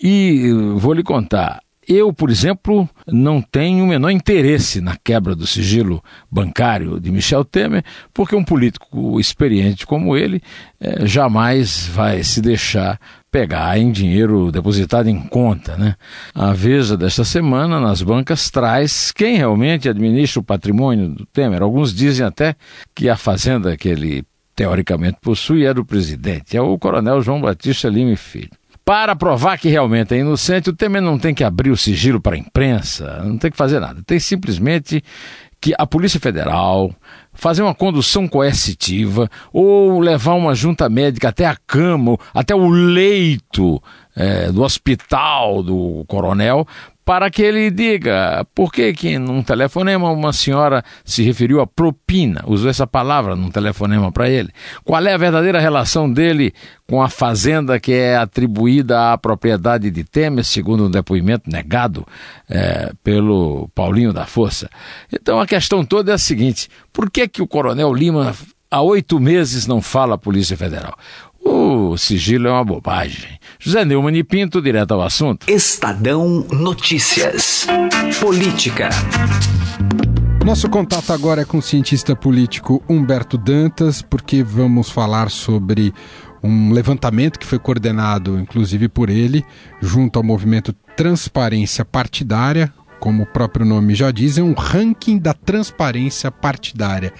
e 0.00 0.52
vou 0.76 0.92
lhe 0.92 1.02
contar, 1.02 1.60
eu, 1.88 2.12
por 2.12 2.30
exemplo, 2.30 2.88
não 3.06 3.42
tenho 3.42 3.84
o 3.84 3.88
menor 3.88 4.10
interesse 4.10 4.80
na 4.80 4.96
quebra 4.96 5.34
do 5.34 5.46
sigilo 5.46 6.02
bancário 6.30 7.00
de 7.00 7.10
Michel 7.10 7.44
Temer, 7.44 7.84
porque 8.14 8.36
um 8.36 8.44
político 8.44 9.18
experiente 9.18 9.86
como 9.86 10.16
ele 10.16 10.40
eh, 10.80 11.06
jamais 11.06 11.86
vai 11.86 12.22
se 12.22 12.40
deixar 12.40 13.00
pegar 13.32 13.78
em 13.78 13.90
dinheiro 13.90 14.52
depositado 14.52 15.08
em 15.08 15.20
conta. 15.20 15.76
Né? 15.76 15.96
A 16.34 16.52
Veja 16.52 16.96
desta 16.96 17.24
semana, 17.24 17.80
nas 17.80 18.02
bancas, 18.02 18.50
traz 18.50 19.10
quem 19.10 19.36
realmente 19.36 19.88
administra 19.88 20.40
o 20.40 20.44
patrimônio 20.44 21.08
do 21.08 21.26
Temer. 21.26 21.62
Alguns 21.62 21.94
dizem 21.94 22.26
até 22.26 22.54
que 22.94 23.08
a 23.08 23.16
fazenda 23.16 23.76
que 23.76 23.88
ele 23.88 24.24
teoricamente 24.54 25.16
possui 25.20 25.64
é 25.64 25.72
do 25.72 25.84
presidente, 25.84 26.56
é 26.56 26.60
o 26.60 26.78
coronel 26.78 27.22
João 27.22 27.40
Batista 27.40 27.88
Lima 27.88 28.14
Filho. 28.16 28.50
Para 28.84 29.14
provar 29.14 29.58
que 29.58 29.68
realmente 29.68 30.14
é 30.14 30.18
inocente, 30.18 30.70
o 30.70 30.72
Temer 30.72 31.00
não 31.00 31.18
tem 31.18 31.32
que 31.32 31.44
abrir 31.44 31.70
o 31.70 31.76
sigilo 31.76 32.20
para 32.20 32.34
a 32.34 32.38
imprensa, 32.38 33.22
não 33.24 33.38
tem 33.38 33.50
que 33.50 33.56
fazer 33.56 33.78
nada. 33.78 34.02
Tem 34.04 34.18
simplesmente 34.18 35.02
que 35.60 35.72
a 35.78 35.86
Polícia 35.86 36.18
Federal 36.18 36.92
fazer 37.32 37.62
uma 37.62 37.74
condução 37.74 38.26
coercitiva 38.26 39.30
ou 39.52 40.00
levar 40.00 40.34
uma 40.34 40.54
junta 40.56 40.88
médica 40.88 41.28
até 41.28 41.46
a 41.46 41.56
cama, 41.56 42.18
até 42.34 42.52
o 42.52 42.68
leito 42.68 43.80
é, 44.16 44.50
do 44.50 44.62
hospital 44.62 45.62
do 45.62 46.04
coronel 46.08 46.66
para 47.04 47.30
que 47.30 47.42
ele 47.42 47.70
diga 47.70 48.46
por 48.54 48.72
que, 48.72 48.92
que 48.92 49.18
num 49.18 49.42
telefonema 49.42 50.10
uma 50.10 50.32
senhora 50.32 50.84
se 51.04 51.22
referiu 51.22 51.60
a 51.60 51.66
propina, 51.66 52.44
usou 52.46 52.70
essa 52.70 52.86
palavra 52.86 53.34
num 53.34 53.50
telefonema 53.50 54.12
para 54.12 54.28
ele. 54.28 54.50
Qual 54.84 55.04
é 55.04 55.12
a 55.12 55.18
verdadeira 55.18 55.58
relação 55.58 56.10
dele 56.10 56.52
com 56.86 57.02
a 57.02 57.08
fazenda 57.08 57.80
que 57.80 57.92
é 57.92 58.16
atribuída 58.16 59.12
à 59.12 59.18
propriedade 59.18 59.90
de 59.90 60.04
Temer, 60.04 60.44
segundo 60.44 60.86
um 60.86 60.90
depoimento 60.90 61.50
negado 61.50 62.06
é, 62.48 62.92
pelo 63.02 63.68
Paulinho 63.74 64.12
da 64.12 64.24
Força? 64.24 64.70
Então 65.12 65.40
a 65.40 65.46
questão 65.46 65.84
toda 65.84 66.12
é 66.12 66.14
a 66.14 66.18
seguinte: 66.18 66.68
por 66.92 67.10
que, 67.10 67.26
que 67.26 67.42
o 67.42 67.48
Coronel 67.48 67.92
Lima 67.92 68.34
há 68.70 68.80
oito 68.80 69.18
meses 69.18 69.66
não 69.66 69.82
fala 69.82 70.14
à 70.14 70.18
Polícia 70.18 70.56
Federal? 70.56 70.96
O 71.44 71.96
sigilo 71.96 72.48
é 72.48 72.50
uma 72.52 72.64
bobagem. 72.64 73.38
José 73.58 73.84
Neumann 73.84 74.16
e 74.16 74.24
Pinto, 74.24 74.62
direto 74.62 74.92
ao 74.92 75.02
assunto. 75.02 75.48
Estadão 75.48 76.46
Notícias. 76.50 77.66
Política. 78.20 78.88
Nosso 80.44 80.68
contato 80.68 81.12
agora 81.12 81.42
é 81.42 81.44
com 81.44 81.58
o 81.58 81.62
cientista 81.62 82.16
político 82.16 82.82
Humberto 82.88 83.38
Dantas, 83.38 84.02
porque 84.02 84.42
vamos 84.42 84.90
falar 84.90 85.30
sobre 85.30 85.92
um 86.42 86.72
levantamento 86.72 87.38
que 87.38 87.46
foi 87.46 87.58
coordenado, 87.58 88.38
inclusive 88.38 88.88
por 88.88 89.08
ele, 89.08 89.44
junto 89.80 90.18
ao 90.18 90.24
movimento 90.24 90.74
Transparência 90.96 91.84
Partidária, 91.84 92.72
como 93.02 93.24
o 93.24 93.26
próprio 93.26 93.66
nome 93.66 93.96
já 93.96 94.12
diz, 94.12 94.38
é 94.38 94.42
um 94.42 94.54
ranking 94.54 95.18
da 95.18 95.34
transparência 95.34 96.30
partidária. 96.30 97.10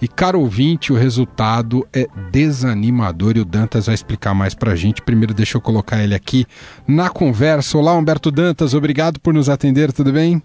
E, 0.00 0.06
caro 0.06 0.38
ouvinte, 0.38 0.92
o 0.92 0.96
resultado 0.96 1.84
é 1.92 2.06
desanimador 2.30 3.36
e 3.36 3.40
o 3.40 3.44
Dantas 3.44 3.86
vai 3.86 3.94
explicar 3.96 4.34
mais 4.34 4.54
para 4.54 4.70
a 4.70 4.76
gente. 4.76 5.02
Primeiro, 5.02 5.34
deixa 5.34 5.56
eu 5.56 5.60
colocar 5.60 6.00
ele 6.00 6.14
aqui 6.14 6.46
na 6.86 7.10
conversa. 7.10 7.76
Olá, 7.76 7.92
Humberto 7.92 8.30
Dantas, 8.30 8.72
obrigado 8.72 9.18
por 9.18 9.34
nos 9.34 9.48
atender, 9.48 9.92
tudo 9.92 10.12
bem? 10.12 10.40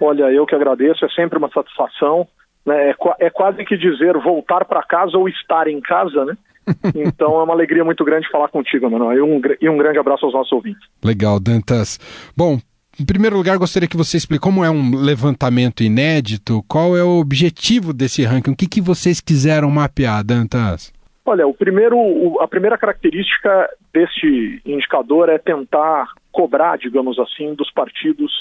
Olha, 0.00 0.30
eu 0.30 0.46
que 0.46 0.54
agradeço, 0.54 1.04
é 1.04 1.08
sempre 1.08 1.36
uma 1.36 1.50
satisfação. 1.50 2.24
Né? 2.64 2.90
É, 2.90 2.96
é 3.26 3.30
quase 3.30 3.64
que 3.64 3.76
dizer 3.76 4.16
voltar 4.18 4.64
para 4.66 4.84
casa 4.84 5.18
ou 5.18 5.28
estar 5.28 5.66
em 5.66 5.80
casa, 5.80 6.24
né? 6.24 6.36
Então 6.94 7.40
é 7.40 7.42
uma 7.42 7.54
alegria 7.54 7.84
muito 7.84 8.04
grande 8.04 8.30
falar 8.30 8.48
contigo, 8.50 8.88
Manuel. 8.88 9.18
E 9.18 9.20
um, 9.20 9.40
e 9.60 9.68
um 9.68 9.76
grande 9.76 9.98
abraço 9.98 10.26
aos 10.26 10.34
nossos 10.34 10.52
ouvintes. 10.52 10.86
Legal, 11.02 11.40
Dantas. 11.40 11.98
Bom, 12.36 12.58
em 13.00 13.04
primeiro 13.04 13.36
lugar, 13.36 13.56
gostaria 13.58 13.88
que 13.88 13.96
você 13.96 14.16
explique 14.16 14.42
como 14.42 14.64
é 14.64 14.70
um 14.70 14.96
levantamento 14.96 15.82
inédito, 15.82 16.64
qual 16.68 16.96
é 16.96 17.02
o 17.02 17.20
objetivo 17.20 17.92
desse 17.92 18.24
ranking, 18.24 18.50
o 18.50 18.56
que, 18.56 18.66
que 18.66 18.80
vocês 18.80 19.20
quiseram 19.20 19.70
mapear, 19.70 20.24
Dantas? 20.24 20.92
Olha, 21.24 21.46
o 21.46 21.54
primeiro, 21.54 22.40
a 22.40 22.48
primeira 22.48 22.76
característica 22.76 23.68
deste 23.92 24.62
indicador 24.64 25.28
é 25.28 25.38
tentar 25.38 26.08
cobrar, 26.32 26.76
digamos 26.78 27.18
assim, 27.18 27.54
dos 27.54 27.70
partidos 27.70 28.32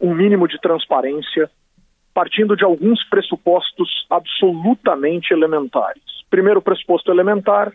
um 0.00 0.14
mínimo 0.14 0.48
de 0.48 0.58
transparência, 0.60 1.50
partindo 2.12 2.56
de 2.56 2.64
alguns 2.64 3.02
pressupostos 3.08 4.06
absolutamente 4.10 5.32
elementares. 5.32 6.02
Primeiro 6.28 6.60
pressuposto 6.60 7.10
elementar, 7.10 7.72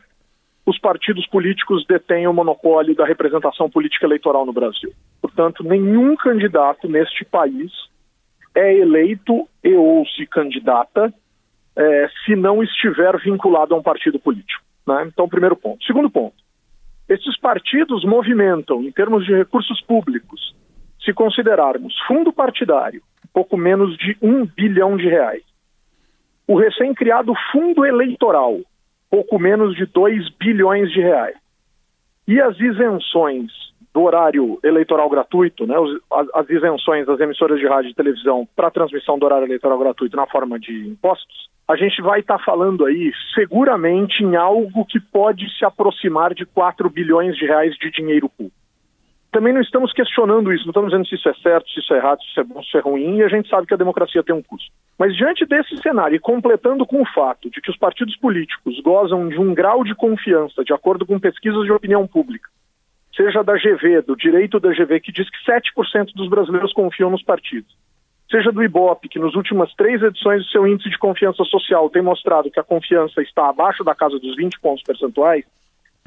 os 0.65 0.79
partidos 0.79 1.27
políticos 1.27 1.85
detêm 1.87 2.27
o 2.27 2.33
monopólio 2.33 2.95
da 2.95 3.05
representação 3.05 3.69
política 3.69 4.05
eleitoral 4.05 4.45
no 4.45 4.51
Brasil. 4.51 4.91
Portanto, 5.35 5.65
nenhum 5.65 6.15
candidato 6.15 6.87
neste 6.87 7.25
país 7.25 7.69
é 8.55 8.73
eleito 8.73 9.49
e 9.61 9.75
ou 9.75 10.07
se 10.07 10.25
candidata 10.25 11.13
é, 11.75 12.09
se 12.23 12.37
não 12.37 12.63
estiver 12.63 13.19
vinculado 13.19 13.75
a 13.75 13.77
um 13.77 13.83
partido 13.83 14.17
político. 14.17 14.63
Né? 14.87 15.03
Então, 15.07 15.27
primeiro 15.27 15.57
ponto. 15.57 15.83
Segundo 15.83 16.09
ponto, 16.09 16.37
esses 17.09 17.37
partidos 17.37 18.05
movimentam, 18.05 18.81
em 18.81 18.91
termos 18.93 19.25
de 19.25 19.35
recursos 19.35 19.81
públicos, 19.81 20.55
se 21.03 21.11
considerarmos 21.11 21.93
fundo 22.07 22.31
partidário, 22.31 23.03
pouco 23.33 23.57
menos 23.57 23.97
de 23.97 24.17
um 24.21 24.45
bilhão 24.45 24.95
de 24.95 25.09
reais, 25.09 25.43
o 26.47 26.57
recém-criado 26.57 27.33
fundo 27.51 27.85
eleitoral, 27.85 28.61
pouco 29.09 29.37
menos 29.37 29.75
de 29.75 29.85
2 29.85 30.29
bilhões 30.39 30.89
de 30.93 31.01
reais. 31.01 31.35
E 32.25 32.39
as 32.39 32.57
isenções 32.57 33.51
do 33.95 34.01
horário 34.01 34.59
eleitoral 34.61 35.09
gratuito, 35.09 35.65
né, 35.65 35.73
as, 36.11 36.27
as 36.35 36.49
isenções 36.49 37.07
das 37.07 37.17
emissoras 37.21 37.57
de 37.57 37.65
rádio 37.65 37.91
e 37.91 37.95
televisão 37.95 38.45
para 38.53 38.69
transmissão 38.69 39.17
do 39.17 39.25
horário 39.25 39.47
eleitoral 39.47 39.79
gratuito 39.79 40.17
na 40.17 40.27
forma 40.27 40.59
de 40.59 40.85
impostos, 40.85 41.49
a 41.65 41.77
gente 41.77 42.01
vai 42.01 42.19
estar 42.19 42.37
tá 42.37 42.43
falando 42.43 42.85
aí 42.85 43.13
seguramente 43.33 44.21
em 44.21 44.35
algo 44.35 44.85
que 44.85 44.99
pode 44.99 45.49
se 45.57 45.63
aproximar 45.63 46.33
de 46.33 46.45
4 46.45 46.89
bilhões 46.89 47.37
de 47.37 47.45
reais 47.45 47.73
de 47.77 47.89
dinheiro 47.89 48.27
público 48.27 48.65
também 49.35 49.51
não 49.51 49.59
estamos 49.59 49.91
questionando 49.91 50.53
isso, 50.53 50.63
não 50.63 50.71
estamos 50.71 50.91
dizendo 50.91 51.07
se 51.09 51.15
isso 51.15 51.27
é 51.27 51.33
certo, 51.43 51.69
se 51.69 51.81
isso 51.81 51.93
é 51.93 51.97
errado, 51.97 52.21
se 52.21 52.29
isso 52.29 52.39
é 52.39 52.43
bom, 52.45 52.61
se 52.61 52.69
isso 52.69 52.77
é 52.77 52.79
ruim, 52.79 53.17
e 53.17 53.23
a 53.23 53.27
gente 53.27 53.49
sabe 53.49 53.67
que 53.67 53.73
a 53.73 53.77
democracia 53.77 54.23
tem 54.23 54.33
um 54.33 54.41
custo. 54.41 54.71
Mas 54.97 55.13
diante 55.13 55.45
desse 55.45 55.75
cenário, 55.81 56.15
e 56.15 56.19
completando 56.19 56.85
com 56.85 57.01
o 57.01 57.05
fato 57.13 57.49
de 57.49 57.59
que 57.59 57.69
os 57.69 57.77
partidos 57.77 58.15
políticos 58.15 58.79
gozam 58.79 59.27
de 59.27 59.37
um 59.37 59.53
grau 59.53 59.83
de 59.83 59.93
confiança, 59.93 60.63
de 60.63 60.71
acordo 60.71 61.05
com 61.05 61.19
pesquisas 61.19 61.65
de 61.65 61.71
opinião 61.73 62.07
pública, 62.07 62.49
seja 63.15 63.43
da 63.43 63.53
GV, 63.53 64.01
do 64.01 64.15
direito 64.15 64.59
da 64.59 64.69
GV, 64.69 64.99
que 64.99 65.11
diz 65.11 65.29
que 65.29 65.51
7% 65.51 66.13
dos 66.13 66.29
brasileiros 66.29 66.73
confiam 66.73 67.09
nos 67.09 67.23
partidos, 67.23 67.75
seja 68.29 68.51
do 68.51 68.63
IBOP, 68.63 69.07
que 69.07 69.19
nas 69.19 69.35
últimas 69.35 69.73
três 69.75 70.01
edições 70.01 70.43
do 70.43 70.49
seu 70.49 70.67
índice 70.67 70.89
de 70.89 70.97
confiança 70.97 71.43
social 71.45 71.89
tem 71.89 72.01
mostrado 72.01 72.51
que 72.51 72.59
a 72.59 72.63
confiança 72.63 73.21
está 73.21 73.49
abaixo 73.49 73.83
da 73.83 73.95
casa 73.95 74.19
dos 74.19 74.35
20 74.35 74.59
pontos 74.59 74.83
percentuais, 74.83 75.45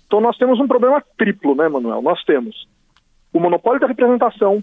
então 0.07 0.21
nós 0.21 0.37
temos 0.39 0.59
um 0.59 0.67
problema 0.67 1.03
triplo, 1.19 1.55
né, 1.55 1.69
Manuel? 1.69 2.01
Nós 2.01 2.25
temos 2.25 2.67
o 3.33 3.39
monopólio 3.39 3.81
da 3.81 3.87
representação, 3.87 4.63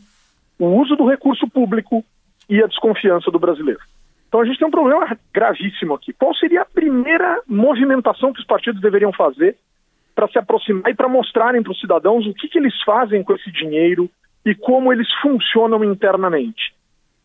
o 0.60 0.66
uso 0.82 0.96
do 0.96 1.08
recurso 1.08 1.48
público 1.48 2.04
e 2.50 2.62
a 2.64 2.68
desconfiança 2.68 3.30
do 3.30 3.40
brasileiro. 3.40 3.80
Então 4.28 4.42
a 4.42 4.46
gente 4.46 4.58
tem 4.58 4.68
um 4.68 4.72
problema 4.72 5.18
gravíssimo 5.32 5.94
aqui. 5.94 6.14
Qual 6.14 6.34
seria 6.36 6.64
a 6.64 6.66
primeira 6.66 7.42
movimentação 7.48 8.34
que 8.34 8.40
os 8.40 8.46
partidos 8.46 8.82
deveriam 8.82 9.14
fazer 9.14 9.56
para 10.16 10.28
se 10.30 10.40
aproximar 10.40 10.90
e 10.90 10.96
para 10.96 11.10
mostrarem 11.10 11.62
para 11.62 11.74
os 11.74 11.80
cidadãos 11.80 12.26
o 12.26 12.34
que, 12.34 12.48
que 12.48 12.58
eles 12.58 12.74
fazem 12.84 13.22
com 13.22 13.36
esse 13.36 13.52
dinheiro, 13.52 14.10
e 14.46 14.54
como 14.54 14.94
eles 14.94 15.08
funcionam 15.22 15.84
internamente. 15.84 16.74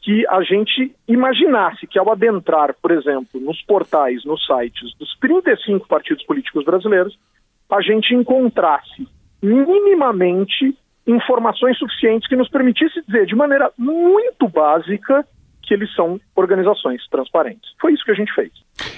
Que 0.02 0.26
a 0.28 0.42
gente 0.42 0.94
imaginasse 1.06 1.86
que 1.86 1.98
ao 1.98 2.10
adentrar, 2.10 2.74
por 2.80 2.90
exemplo, 2.90 3.38
nos 3.38 3.60
portais, 3.62 4.24
nos 4.24 4.44
sites 4.46 4.96
dos 4.98 5.14
35 5.20 5.86
partidos 5.86 6.24
políticos 6.24 6.64
brasileiros, 6.64 7.18
a 7.70 7.82
gente 7.82 8.14
encontrasse 8.14 9.06
minimamente 9.42 10.74
informações 11.06 11.78
suficientes 11.78 12.28
que 12.28 12.36
nos 12.36 12.48
permitisse 12.48 13.02
dizer 13.06 13.26
de 13.26 13.36
maneira 13.36 13.70
muito 13.76 14.48
básica 14.48 15.26
que 15.70 15.74
eles 15.74 15.94
são 15.94 16.20
organizações 16.34 17.00
transparentes. 17.08 17.70
Foi 17.80 17.92
isso 17.92 18.04
que 18.04 18.10
a 18.10 18.14
gente 18.14 18.34
fez. 18.34 18.50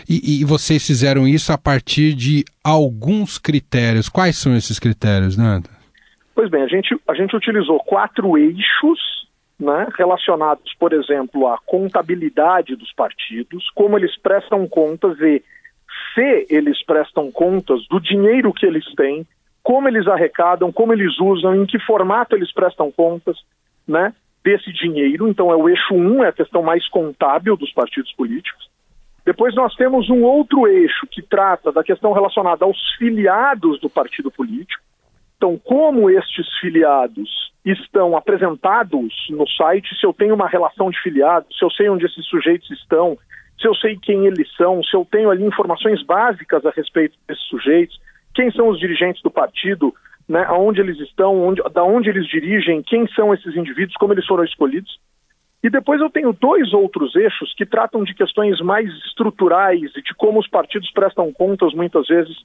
E, 0.08 0.40
e, 0.40 0.44
vocês 0.46 0.86
fizeram 0.86 1.28
isso 1.28 1.52
a 1.52 1.58
partir 1.58 2.14
de 2.14 2.46
alguns 2.64 3.36
critérios. 3.36 4.08
Quais 4.08 4.38
são 4.38 4.56
esses 4.56 4.78
critérios, 4.78 5.36
Nanda? 5.36 5.68
Pois 6.34 6.48
bem, 6.48 6.62
a 6.62 6.66
gente, 6.66 6.98
a 7.06 7.12
gente 7.12 7.36
utilizou 7.36 7.78
quatro 7.80 8.38
eixos 8.38 8.98
né, 9.60 9.86
relacionados, 9.98 10.72
por 10.80 10.94
exemplo, 10.94 11.46
à 11.46 11.58
contabilidade 11.58 12.74
dos 12.74 12.90
partidos, 12.94 13.68
como 13.74 13.98
eles 13.98 14.16
prestam 14.18 14.66
contas 14.66 15.20
e 15.20 15.42
se 16.14 16.46
eles 16.48 16.82
prestam 16.86 17.30
contas 17.30 17.86
do 17.90 18.00
dinheiro 18.00 18.50
que 18.50 18.64
eles 18.64 18.86
têm, 18.94 19.26
como 19.62 19.88
eles 19.88 20.08
arrecadam, 20.08 20.72
como 20.72 20.94
eles 20.94 21.20
usam, 21.20 21.54
em 21.54 21.66
que 21.66 21.78
formato 21.80 22.34
eles 22.34 22.50
prestam 22.50 22.90
contas 22.90 23.36
né, 23.86 24.14
desse 24.44 24.72
dinheiro. 24.72 25.28
Então, 25.28 25.50
é 25.50 25.56
o 25.56 25.68
eixo 25.68 25.94
1, 25.94 25.96
um, 25.96 26.24
é 26.24 26.28
a 26.28 26.32
questão 26.32 26.62
mais 26.62 26.86
contábil 26.88 27.56
dos 27.56 27.72
partidos 27.72 28.12
políticos. 28.12 28.70
Depois 29.24 29.54
nós 29.54 29.74
temos 29.76 30.10
um 30.10 30.22
outro 30.22 30.66
eixo 30.66 31.06
que 31.06 31.22
trata 31.22 31.70
da 31.70 31.84
questão 31.84 32.12
relacionada 32.12 32.64
aos 32.64 32.78
filiados 32.98 33.80
do 33.80 33.88
partido 33.88 34.30
político. 34.30 34.82
Então, 35.36 35.58
como 35.58 36.10
estes 36.10 36.46
filiados 36.60 37.52
estão 37.64 38.16
apresentados 38.16 39.12
no 39.30 39.48
site, 39.48 39.94
se 39.98 40.04
eu 40.04 40.12
tenho 40.12 40.34
uma 40.34 40.48
relação 40.48 40.90
de 40.90 41.00
filiados, 41.00 41.56
se 41.56 41.64
eu 41.64 41.70
sei 41.70 41.88
onde 41.88 42.06
esses 42.06 42.26
sujeitos 42.26 42.68
estão, 42.70 43.16
se 43.60 43.68
eu 43.68 43.74
sei 43.76 43.96
quem 43.96 44.26
eles 44.26 44.48
são, 44.56 44.82
se 44.82 44.96
eu 44.96 45.06
tenho 45.08 45.30
ali 45.30 45.44
informações 45.44 46.02
básicas 46.04 46.66
a 46.66 46.70
respeito 46.70 47.16
desses 47.28 47.44
sujeitos, 47.44 48.00
quem 48.34 48.50
são 48.50 48.68
os 48.68 48.78
dirigentes 48.78 49.22
do 49.22 49.30
partido, 49.30 49.94
né, 50.28 50.44
aonde 50.48 50.80
eles 50.80 50.98
estão, 51.00 51.40
onde, 51.42 51.62
da 51.72 51.82
onde 51.82 52.08
eles 52.08 52.26
dirigem, 52.26 52.82
quem 52.82 53.06
são 53.08 53.32
esses 53.34 53.56
indivíduos, 53.56 53.96
como 53.96 54.12
eles 54.12 54.26
foram 54.26 54.44
escolhidos. 54.44 54.98
E 55.62 55.70
depois 55.70 56.00
eu 56.00 56.10
tenho 56.10 56.32
dois 56.32 56.72
outros 56.72 57.14
eixos 57.14 57.54
que 57.54 57.64
tratam 57.64 58.02
de 58.02 58.14
questões 58.14 58.60
mais 58.60 58.88
estruturais 59.06 59.92
e 59.96 60.02
de 60.02 60.14
como 60.14 60.40
os 60.40 60.48
partidos 60.48 60.90
prestam 60.90 61.32
contas, 61.32 61.72
muitas 61.72 62.08
vezes, 62.08 62.36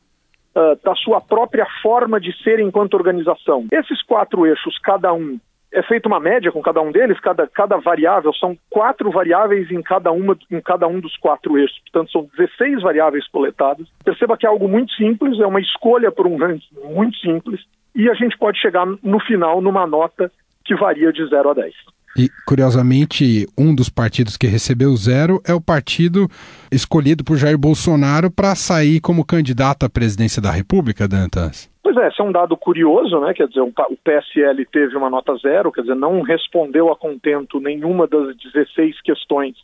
uh, 0.55 0.79
da 0.83 0.93
sua 0.95 1.19
própria 1.19 1.65
forma 1.81 2.19
de 2.19 2.31
ser 2.43 2.59
enquanto 2.59 2.93
organização. 2.93 3.65
Esses 3.71 4.03
quatro 4.03 4.45
eixos, 4.45 4.77
cada 4.79 5.11
um 5.13 5.39
é 5.71 5.83
feita 5.83 6.07
uma 6.07 6.19
média 6.19 6.51
com 6.51 6.61
cada 6.61 6.81
um 6.81 6.91
deles, 6.91 7.19
cada, 7.19 7.47
cada 7.47 7.77
variável, 7.77 8.33
são 8.33 8.57
quatro 8.69 9.11
variáveis 9.11 9.69
em 9.69 9.81
cada, 9.81 10.11
uma, 10.11 10.37
em 10.49 10.61
cada 10.61 10.87
um 10.87 10.99
dos 10.99 11.15
quatro 11.17 11.57
eixos, 11.57 11.79
portanto 11.79 12.11
são 12.11 12.29
16 12.37 12.81
variáveis 12.81 13.27
coletadas. 13.27 13.87
Perceba 14.03 14.37
que 14.37 14.45
é 14.45 14.49
algo 14.49 14.67
muito 14.67 14.93
simples, 14.93 15.39
é 15.39 15.45
uma 15.45 15.59
escolha 15.59 16.11
por 16.11 16.25
um 16.25 16.37
ranking 16.37 16.75
muito 16.83 17.17
simples, 17.17 17.61
e 17.95 18.09
a 18.09 18.13
gente 18.13 18.37
pode 18.37 18.59
chegar 18.59 18.85
no 18.85 19.19
final 19.19 19.61
numa 19.61 19.85
nota 19.85 20.31
que 20.63 20.75
varia 20.75 21.11
de 21.11 21.25
0 21.27 21.49
a 21.49 21.53
10. 21.53 21.73
E, 22.15 22.29
curiosamente, 22.45 23.47
um 23.57 23.75
dos 23.75 23.89
partidos 23.89 24.37
que 24.37 24.47
recebeu 24.47 24.95
zero 24.95 25.41
é 25.47 25.53
o 25.53 25.61
partido 25.61 26.27
escolhido 26.71 27.23
por 27.23 27.37
Jair 27.37 27.57
Bolsonaro 27.57 28.31
para 28.31 28.55
sair 28.55 28.99
como 28.99 29.25
candidato 29.25 29.85
à 29.85 29.89
presidência 29.89 30.41
da 30.41 30.51
República, 30.51 31.07
Dantas. 31.07 31.69
Pois 31.83 31.95
é, 31.95 32.09
esse 32.09 32.19
é 32.19 32.23
um 32.23 32.33
dado 32.33 32.57
curioso, 32.57 33.19
né? 33.21 33.33
Quer 33.33 33.47
dizer, 33.47 33.61
o 33.61 33.71
PSL 34.03 34.65
teve 34.65 34.97
uma 34.97 35.09
nota 35.09 35.35
zero, 35.37 35.71
quer 35.71 35.81
dizer, 35.81 35.95
não 35.95 36.21
respondeu 36.21 36.91
a 36.91 36.97
contento 36.97 37.61
nenhuma 37.61 38.05
das 38.07 38.35
16 38.35 38.99
questões 39.01 39.55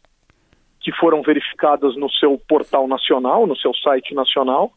que 0.80 0.92
foram 0.94 1.22
verificadas 1.22 1.98
no 1.98 2.10
seu 2.12 2.40
portal 2.48 2.88
nacional, 2.88 3.46
no 3.46 3.58
seu 3.58 3.74
site 3.74 4.14
nacional. 4.14 4.72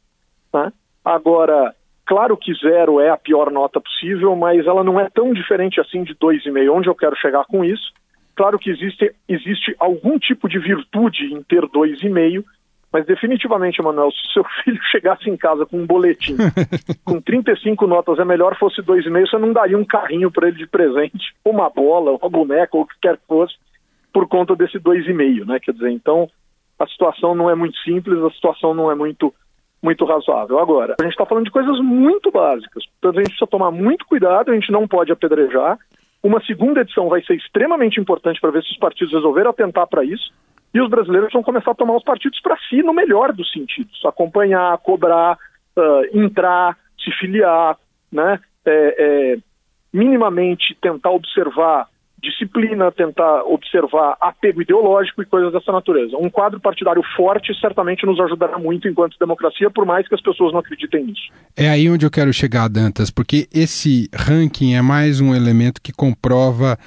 Né? 0.53 0.73
Agora, 1.05 1.73
claro 2.07 2.37
que 2.37 2.55
zero 2.55 3.01
é 3.01 3.11
a 3.11 3.17
pior 3.17 3.51
nota 3.51 3.81
possível, 3.81 4.35
mas 4.37 4.67
ela 4.67 4.83
não 4.85 4.99
é 4.99 5.11
tão 5.11 5.33
diferente 5.33 5.81
assim 5.81 6.05
de 6.05 6.15
2,5. 6.15 6.73
Onde 6.73 6.89
eu 6.89 6.95
quero 6.95 7.17
chegar 7.17 7.45
com 7.45 7.65
isso? 7.65 7.93
Claro 8.37 8.59
que 8.59 8.71
existe, 8.71 9.13
existe 9.29 9.75
algum 9.79 10.19
tipo 10.19 10.49
de 10.49 10.59
virtude 10.59 11.33
em 11.33 11.43
ter 11.43 11.63
2,5, 11.63 12.45
mas 12.93 13.05
definitivamente, 13.05 13.83
Manuel, 13.83 14.11
se 14.11 14.33
seu 14.33 14.45
filho 14.63 14.81
chegasse 14.91 15.29
em 15.29 15.37
casa 15.37 15.67
com 15.67 15.79
um 15.79 15.87
boletim 15.87 16.37
com 17.05 17.21
35 17.21 17.87
notas, 17.87 18.19
é 18.19 18.25
melhor 18.25 18.57
fosse 18.59 18.81
dois 18.83 19.05
e 19.05 19.11
meio, 19.11 19.27
você 19.27 19.39
não 19.39 19.53
daria 19.53 19.77
um 19.77 19.85
carrinho 19.85 20.31
para 20.31 20.49
ele 20.49 20.59
de 20.59 20.67
presente, 20.67 21.35
uma 21.45 21.69
bola, 21.69 22.13
uma 22.13 22.29
boneca, 22.29 22.77
ou 22.77 22.83
o 22.83 22.87
que 22.87 22.95
quer 23.01 23.17
que 23.17 23.27
fosse, 23.27 23.55
por 24.13 24.29
conta 24.29 24.55
desse 24.55 24.79
dois 24.79 25.07
e 25.07 25.13
meio, 25.13 25.45
né? 25.45 25.59
Quer 25.61 25.73
dizer, 25.73 25.91
então 25.91 26.29
a 26.79 26.87
situação 26.87 27.35
não 27.35 27.51
é 27.51 27.55
muito 27.55 27.77
simples, 27.79 28.23
a 28.23 28.31
situação 28.31 28.75
não 28.75 28.91
é 28.91 28.95
muito 28.95 29.35
muito 29.83 30.05
razoável. 30.05 30.59
Agora, 30.59 30.97
a 30.99 31.03
gente 31.03 31.13
está 31.13 31.27
falando 31.27 31.45
de 31.45 31.51
coisas 31.51 31.79
muito 31.81 32.31
básicas, 32.31 32.85
portanto 32.87 33.19
a 33.19 33.23
gente 33.23 33.31
precisa 33.31 33.51
tomar 33.51 33.71
muito 33.71 34.07
cuidado, 34.07 34.51
a 34.51 34.55
gente 34.55 34.73
não 34.73 34.89
pode 34.89 35.13
apedrejar. 35.13 35.79
Uma 36.23 36.41
segunda 36.45 36.81
edição 36.81 37.09
vai 37.09 37.23
ser 37.23 37.35
extremamente 37.35 38.01
importante 38.01 38.41
para 38.41 38.51
ver 38.51 38.63
se 38.65 38.73
os 38.73 38.79
partidos 38.79 39.13
resolveram 39.13 39.51
atentar 39.51 39.87
para 39.87 40.05
isso. 40.05 40.33
E 40.75 40.81
os 40.81 40.91
brasileiros 40.91 41.33
vão 41.33 41.43
começar 41.43 41.71
a 41.71 41.75
tomar 41.75 41.97
os 41.97 42.03
partidos 42.03 42.41
para 42.41 42.57
si, 42.69 42.83
no 42.83 42.93
melhor 42.93 43.33
dos 43.33 43.51
sentidos. 43.51 44.05
Acompanhar, 44.05 44.77
cobrar, 44.79 45.39
uh, 45.77 46.19
entrar, 46.19 46.77
se 46.99 47.11
filiar, 47.13 47.79
né? 48.13 48.41
É, 48.65 48.97
é, 48.99 49.39
minimamente 49.93 50.77
tentar 50.83 51.11
observar 51.11 51.89
disciplina, 52.23 52.91
tentar 52.91 53.43
observar 53.45 54.17
apego 54.21 54.63
ideológico 54.63 55.23
e 55.23 55.27
coisas 55.27 55.53
dessa 55.53 55.71
natureza. 55.71 56.17
Um 56.17 56.31
quadro 56.31 56.59
partidário 56.59 57.03
forte 57.17 57.55
certamente 57.61 58.07
nos 58.07 58.19
ajudará 58.21 58.59
muito 58.59 58.89
enquanto 58.89 59.19
democracia, 59.19 59.71
por 59.71 59.85
mais 59.85 60.09
que 60.09 60.15
as 60.15 60.21
pessoas 60.21 60.53
não 60.53 60.61
acreditem 60.61 61.05
nisso. 61.05 61.31
É 61.57 61.69
aí 61.69 61.89
onde 61.91 62.07
eu 62.07 62.11
quero 62.11 62.33
chegar, 62.33 62.69
Dantas, 62.69 63.11
porque 63.11 63.47
esse 63.53 64.09
ranking 64.15 64.75
é 64.75 64.83
mais 64.83 65.21
um 65.21 65.35
elemento 65.35 65.81
que 65.81 65.93
comprova 65.93 66.79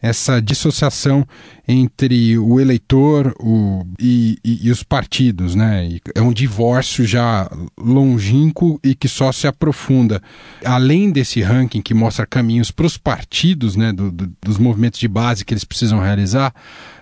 essa 0.00 0.40
dissociação 0.40 1.26
entre 1.66 2.38
o 2.38 2.60
eleitor 2.60 3.34
o, 3.40 3.84
e, 3.98 4.38
e, 4.44 4.68
e, 4.68 4.70
os 4.70 4.82
partidos, 4.82 5.54
né? 5.54 5.88
É 6.14 6.20
um 6.20 6.32
divórcio 6.32 7.04
já 7.04 7.50
longínquo 7.78 8.78
e 8.84 8.94
que 8.94 9.08
só 9.08 9.32
se 9.32 9.46
aprofunda. 9.46 10.20
Além 10.64 11.10
desse 11.10 11.40
ranking 11.40 11.80
que 11.80 11.94
mostra 11.94 12.26
caminhos 12.26 12.70
para 12.70 12.86
os 12.86 12.96
partidos, 12.96 13.74
né, 13.74 13.92
do, 13.92 14.12
do, 14.12 14.32
dos 14.40 14.58
movimentos 14.58 15.00
de 15.00 15.08
base 15.08 15.44
que 15.44 15.52
eles 15.52 15.64
precisam 15.64 15.98
realizar, 15.98 16.54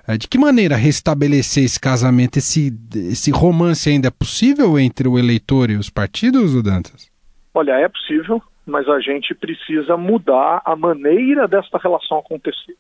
é, 0.07 0.17
de 0.17 0.29
que 0.29 0.39
maneira 0.39 0.77
restabelecer 0.77 1.65
esse 1.65 1.81
casamento, 1.81 2.39
esse, 2.39 2.73
esse 2.95 3.31
romance 3.31 3.89
ainda 3.89 4.09
é 4.09 4.11
possível 4.11 4.79
entre 4.79 5.09
o 5.09 5.19
eleitor 5.19 5.71
e 5.71 5.77
os 5.77 5.91
partidos, 5.91 6.63
Dantas? 6.63 7.11
Olha, 7.53 7.73
é 7.73 7.89
possível, 7.89 8.43
mas 8.67 8.89
a 8.89 9.01
gente 9.01 9.35
precisa 9.35 9.97
mudar 9.97 10.63
a 10.65 10.75
maneira 10.75 11.47
desta 11.47 11.79
relação 11.79 12.19
acontecer. 12.19 12.77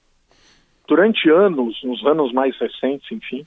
Durante 0.86 1.30
anos, 1.30 1.82
nos 1.82 2.04
anos 2.06 2.32
mais 2.32 2.56
recentes, 2.58 3.10
enfim, 3.10 3.44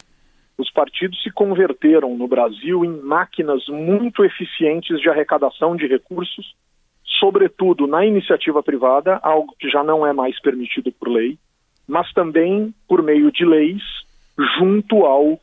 os 0.57 0.71
partidos 0.71 1.21
se 1.21 1.31
converteram 1.31 2.17
no 2.17 2.27
Brasil 2.27 2.83
em 2.83 2.99
máquinas 3.01 3.67
muito 3.67 4.23
eficientes 4.25 4.99
de 4.99 5.09
arrecadação 5.09 5.75
de 5.75 5.85
recursos, 5.85 6.55
sobretudo 7.19 7.85
na 7.85 8.05
iniciativa 8.05 8.63
privada, 8.63 9.19
algo 9.21 9.55
que 9.59 9.69
já 9.69 9.83
não 9.83 10.05
é 10.05 10.13
mais 10.13 10.39
permitido 10.41 10.91
por 10.91 11.09
lei, 11.09 11.37
mas 11.87 12.11
também 12.13 12.73
por 12.87 13.03
meio 13.03 13.31
de 13.31 13.45
leis 13.45 13.83
junto 14.57 15.05
ao 15.05 15.33
uh, 15.33 15.39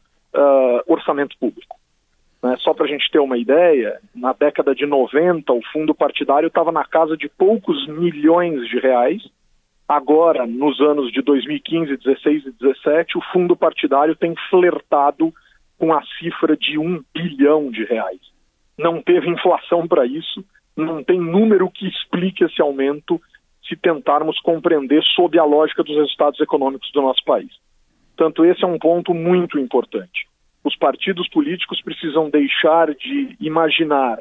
orçamento 0.87 1.37
público. 1.39 1.77
Né? 2.45 2.57
Só 2.61 2.75
para 2.75 2.85
a 2.85 2.89
gente 2.89 3.11
ter 3.11 3.19
uma 3.19 3.39
ideia, 3.39 3.99
na 4.15 4.35
década 4.35 4.75
de 4.75 4.85
90, 4.85 5.51
o 5.53 5.63
fundo 5.73 5.95
partidário 5.95 6.49
estava 6.49 6.71
na 6.71 6.85
casa 6.85 7.17
de 7.17 7.29
poucos 7.29 7.89
milhões 7.89 8.69
de 8.69 8.79
reais, 8.79 9.23
Agora, 9.87 10.47
nos 10.47 10.81
anos 10.81 11.13
de 11.13 11.21
2015, 11.21 11.99
16 11.99 12.47
e 12.47 12.53
17, 12.53 13.19
o 13.19 13.23
fundo 13.33 13.55
partidário 13.55 14.17
tem 14.17 14.35
flertado 14.49 15.31
com 15.79 15.93
a 15.93 16.03
cifra 16.19 16.57
de 16.57 16.79
um 16.79 17.05
bilhão 17.15 17.71
de 17.71 17.85
reais. 17.85 18.21
Não 18.79 19.03
teve 19.03 19.29
inflação 19.29 19.87
para 19.87 20.07
isso, 20.07 20.43
não 20.75 21.05
tem 21.05 21.21
número 21.21 21.71
que 21.71 21.87
explique 21.87 22.45
esse 22.45 22.63
aumento 22.63 23.21
se 23.69 23.77
tentarmos 23.77 24.41
compreender 24.41 25.03
sob 25.15 25.39
a 25.39 25.45
lógica 25.45 25.85
dos 25.85 25.97
resultados 25.97 26.41
econômicos 26.41 26.91
do 26.93 27.03
nosso 27.03 27.23
país. 27.23 27.51
Portanto, 28.17 28.45
esse 28.47 28.65
é 28.65 28.67
um 28.67 28.79
ponto 28.79 29.13
muito 29.13 29.59
importante. 29.59 30.27
Os 30.65 30.75
partidos 30.77 31.29
políticos 31.29 31.83
precisam 31.83 32.31
deixar 32.31 32.95
de 32.95 33.37
imaginar 33.39 34.19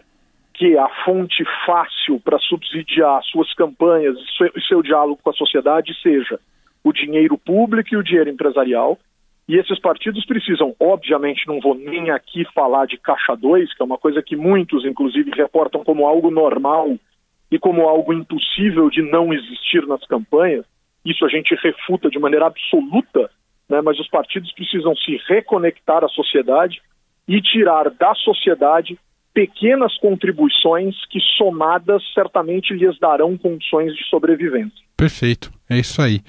que 0.54 0.78
a 0.78 0.88
fonte 1.04 1.44
fácil 1.66 2.20
para 2.20 2.38
subsidiar 2.38 3.24
suas 3.24 3.52
campanhas 3.56 4.16
e 4.18 4.38
seu, 4.38 4.62
seu 4.68 4.84
diálogo 4.84 5.20
com 5.24 5.30
a 5.30 5.34
sociedade 5.34 5.94
seja 6.02 6.40
o 6.84 6.92
dinheiro 6.92 7.38
público 7.38 7.94
e 7.94 7.98
o 7.98 8.04
dinheiro 8.04 8.30
empresarial. 8.30 9.00
E 9.48 9.58
esses 9.58 9.80
partidos 9.80 10.26
precisam, 10.26 10.76
obviamente, 10.80 11.48
não 11.48 11.60
vou 11.60 11.76
nem 11.76 12.12
aqui 12.12 12.46
falar 12.54 12.86
de 12.86 12.98
Caixa 12.98 13.36
2, 13.36 13.74
que 13.74 13.82
é 13.82 13.86
uma 13.86 13.98
coisa 13.98 14.22
que 14.22 14.36
muitos, 14.36 14.86
inclusive, 14.86 15.32
reportam 15.32 15.84
como 15.84 16.06
algo 16.06 16.30
normal 16.30 16.98
e 17.50 17.58
como 17.58 17.88
algo 17.88 18.14
impossível 18.14 18.90
de 18.90 19.02
não 19.02 19.34
existir 19.34 19.86
nas 19.88 20.06
campanhas, 20.08 20.66
isso 21.06 21.26
a 21.26 21.30
gente 21.30 21.54
refuta 21.56 22.10
de 22.10 22.18
maneira 22.18 22.48
absoluta, 22.48 23.30
né, 23.70 23.82
mas 23.82 24.00
os 24.00 24.10
partidos 24.10 24.52
precisam 24.54 24.96
se 24.96 25.20
reconectar 25.28 26.04
à 26.04 26.08
sociedade 26.10 26.82
e 27.28 27.42
tirar 27.42 27.90
da 27.90 28.14
sociedade 28.16 28.98
pequenas 29.34 29.98
contribuições 29.98 30.96
que, 31.10 31.20
somadas, 31.38 32.04
certamente 32.14 32.74
lhes 32.74 33.00
darão 33.00 33.36
condições 33.36 33.94
de 33.96 34.04
sobrevivência. 34.08 34.84
Perfeito, 34.96 35.52
é 35.68 35.80
isso 35.80 36.02
aí. 36.02 36.22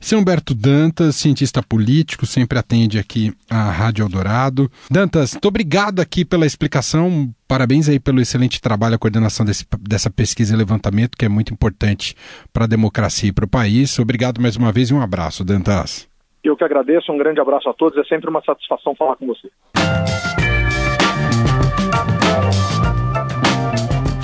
Esse 0.00 0.14
é 0.14 0.18
Humberto 0.18 0.54
Dantas, 0.54 1.16
cientista 1.16 1.62
político, 1.62 2.24
sempre 2.24 2.58
atende 2.58 2.98
aqui 2.98 3.30
a 3.48 3.70
Rádio 3.70 4.04
Eldorado. 4.04 4.70
Dantas, 4.90 5.34
muito 5.34 5.48
obrigado 5.48 6.00
aqui 6.00 6.24
pela 6.24 6.46
explicação, 6.46 7.28
parabéns 7.46 7.90
aí 7.90 8.00
pelo 8.00 8.20
excelente 8.20 8.60
trabalho, 8.60 8.94
a 8.94 8.98
coordenação 8.98 9.44
desse, 9.44 9.66
dessa 9.80 10.10
pesquisa 10.10 10.54
e 10.54 10.56
levantamento, 10.56 11.16
que 11.16 11.26
é 11.26 11.28
muito 11.28 11.52
importante 11.52 12.14
para 12.54 12.64
a 12.64 12.68
democracia 12.68 13.28
e 13.28 13.32
para 13.32 13.44
o 13.44 13.48
país. 13.48 13.98
Obrigado 13.98 14.40
mais 14.40 14.56
uma 14.56 14.72
vez 14.72 14.88
e 14.88 14.94
um 14.94 15.02
abraço, 15.02 15.44
Dantas. 15.44 16.08
Eu 16.46 16.56
que 16.56 16.62
agradeço, 16.62 17.10
um 17.10 17.18
grande 17.18 17.40
abraço 17.40 17.68
a 17.68 17.74
todos, 17.74 17.98
é 17.98 18.04
sempre 18.04 18.30
uma 18.30 18.40
satisfação 18.40 18.94
falar 18.94 19.16
com 19.16 19.26
você. 19.26 19.50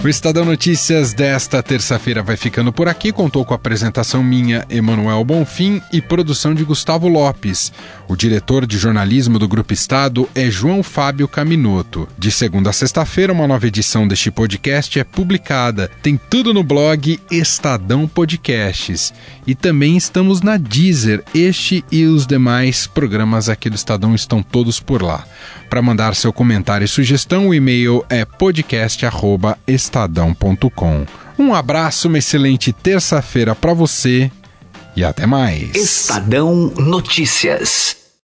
O 0.04 0.08
Estadão 0.08 0.44
Notícias 0.44 1.14
desta 1.14 1.62
terça-feira 1.62 2.24
vai 2.24 2.36
ficando 2.36 2.72
por 2.72 2.88
aqui. 2.88 3.12
Contou 3.12 3.44
com 3.44 3.54
a 3.54 3.56
apresentação 3.56 4.20
minha, 4.20 4.66
Emanuel 4.68 5.24
Bonfim, 5.24 5.80
e 5.92 6.02
produção 6.02 6.52
de 6.54 6.64
Gustavo 6.64 7.06
Lopes. 7.06 7.72
O 8.08 8.16
diretor 8.16 8.66
de 8.66 8.78
jornalismo 8.78 9.38
do 9.38 9.46
Grupo 9.46 9.72
Estado 9.72 10.28
é 10.34 10.50
João 10.50 10.82
Fábio 10.82 11.28
Caminoto. 11.28 12.08
De 12.18 12.32
segunda 12.32 12.70
a 12.70 12.72
sexta-feira, 12.72 13.32
uma 13.32 13.46
nova 13.46 13.64
edição 13.68 14.08
deste 14.08 14.28
podcast 14.32 14.98
é 14.98 15.04
publicada. 15.04 15.88
Tem 16.02 16.16
tudo 16.16 16.52
no 16.52 16.64
blog 16.64 17.20
Estadão 17.30 18.08
Podcasts. 18.08 19.14
E 19.46 19.54
também 19.54 19.96
estamos 19.96 20.42
na 20.42 20.56
Deezer. 20.56 21.22
Este 21.34 21.84
e 21.90 22.04
os 22.04 22.26
demais 22.26 22.86
programas 22.86 23.48
aqui 23.48 23.68
do 23.68 23.74
Estadão 23.76 24.14
estão 24.14 24.40
todos 24.42 24.78
por 24.80 25.02
lá. 25.02 25.24
Para 25.68 25.82
mandar 25.82 26.14
seu 26.14 26.32
comentário 26.32 26.84
e 26.84 26.88
sugestão, 26.88 27.48
o 27.48 27.54
e-mail 27.54 28.04
é 28.08 28.24
podcast@estadão.com. 28.24 31.06
Um 31.38 31.54
abraço, 31.54 32.08
uma 32.08 32.18
excelente 32.18 32.72
terça-feira 32.72 33.54
para 33.54 33.74
você 33.74 34.30
e 34.94 35.02
até 35.02 35.26
mais. 35.26 35.74
Estadão 35.74 36.72
Notícias. 36.76 38.01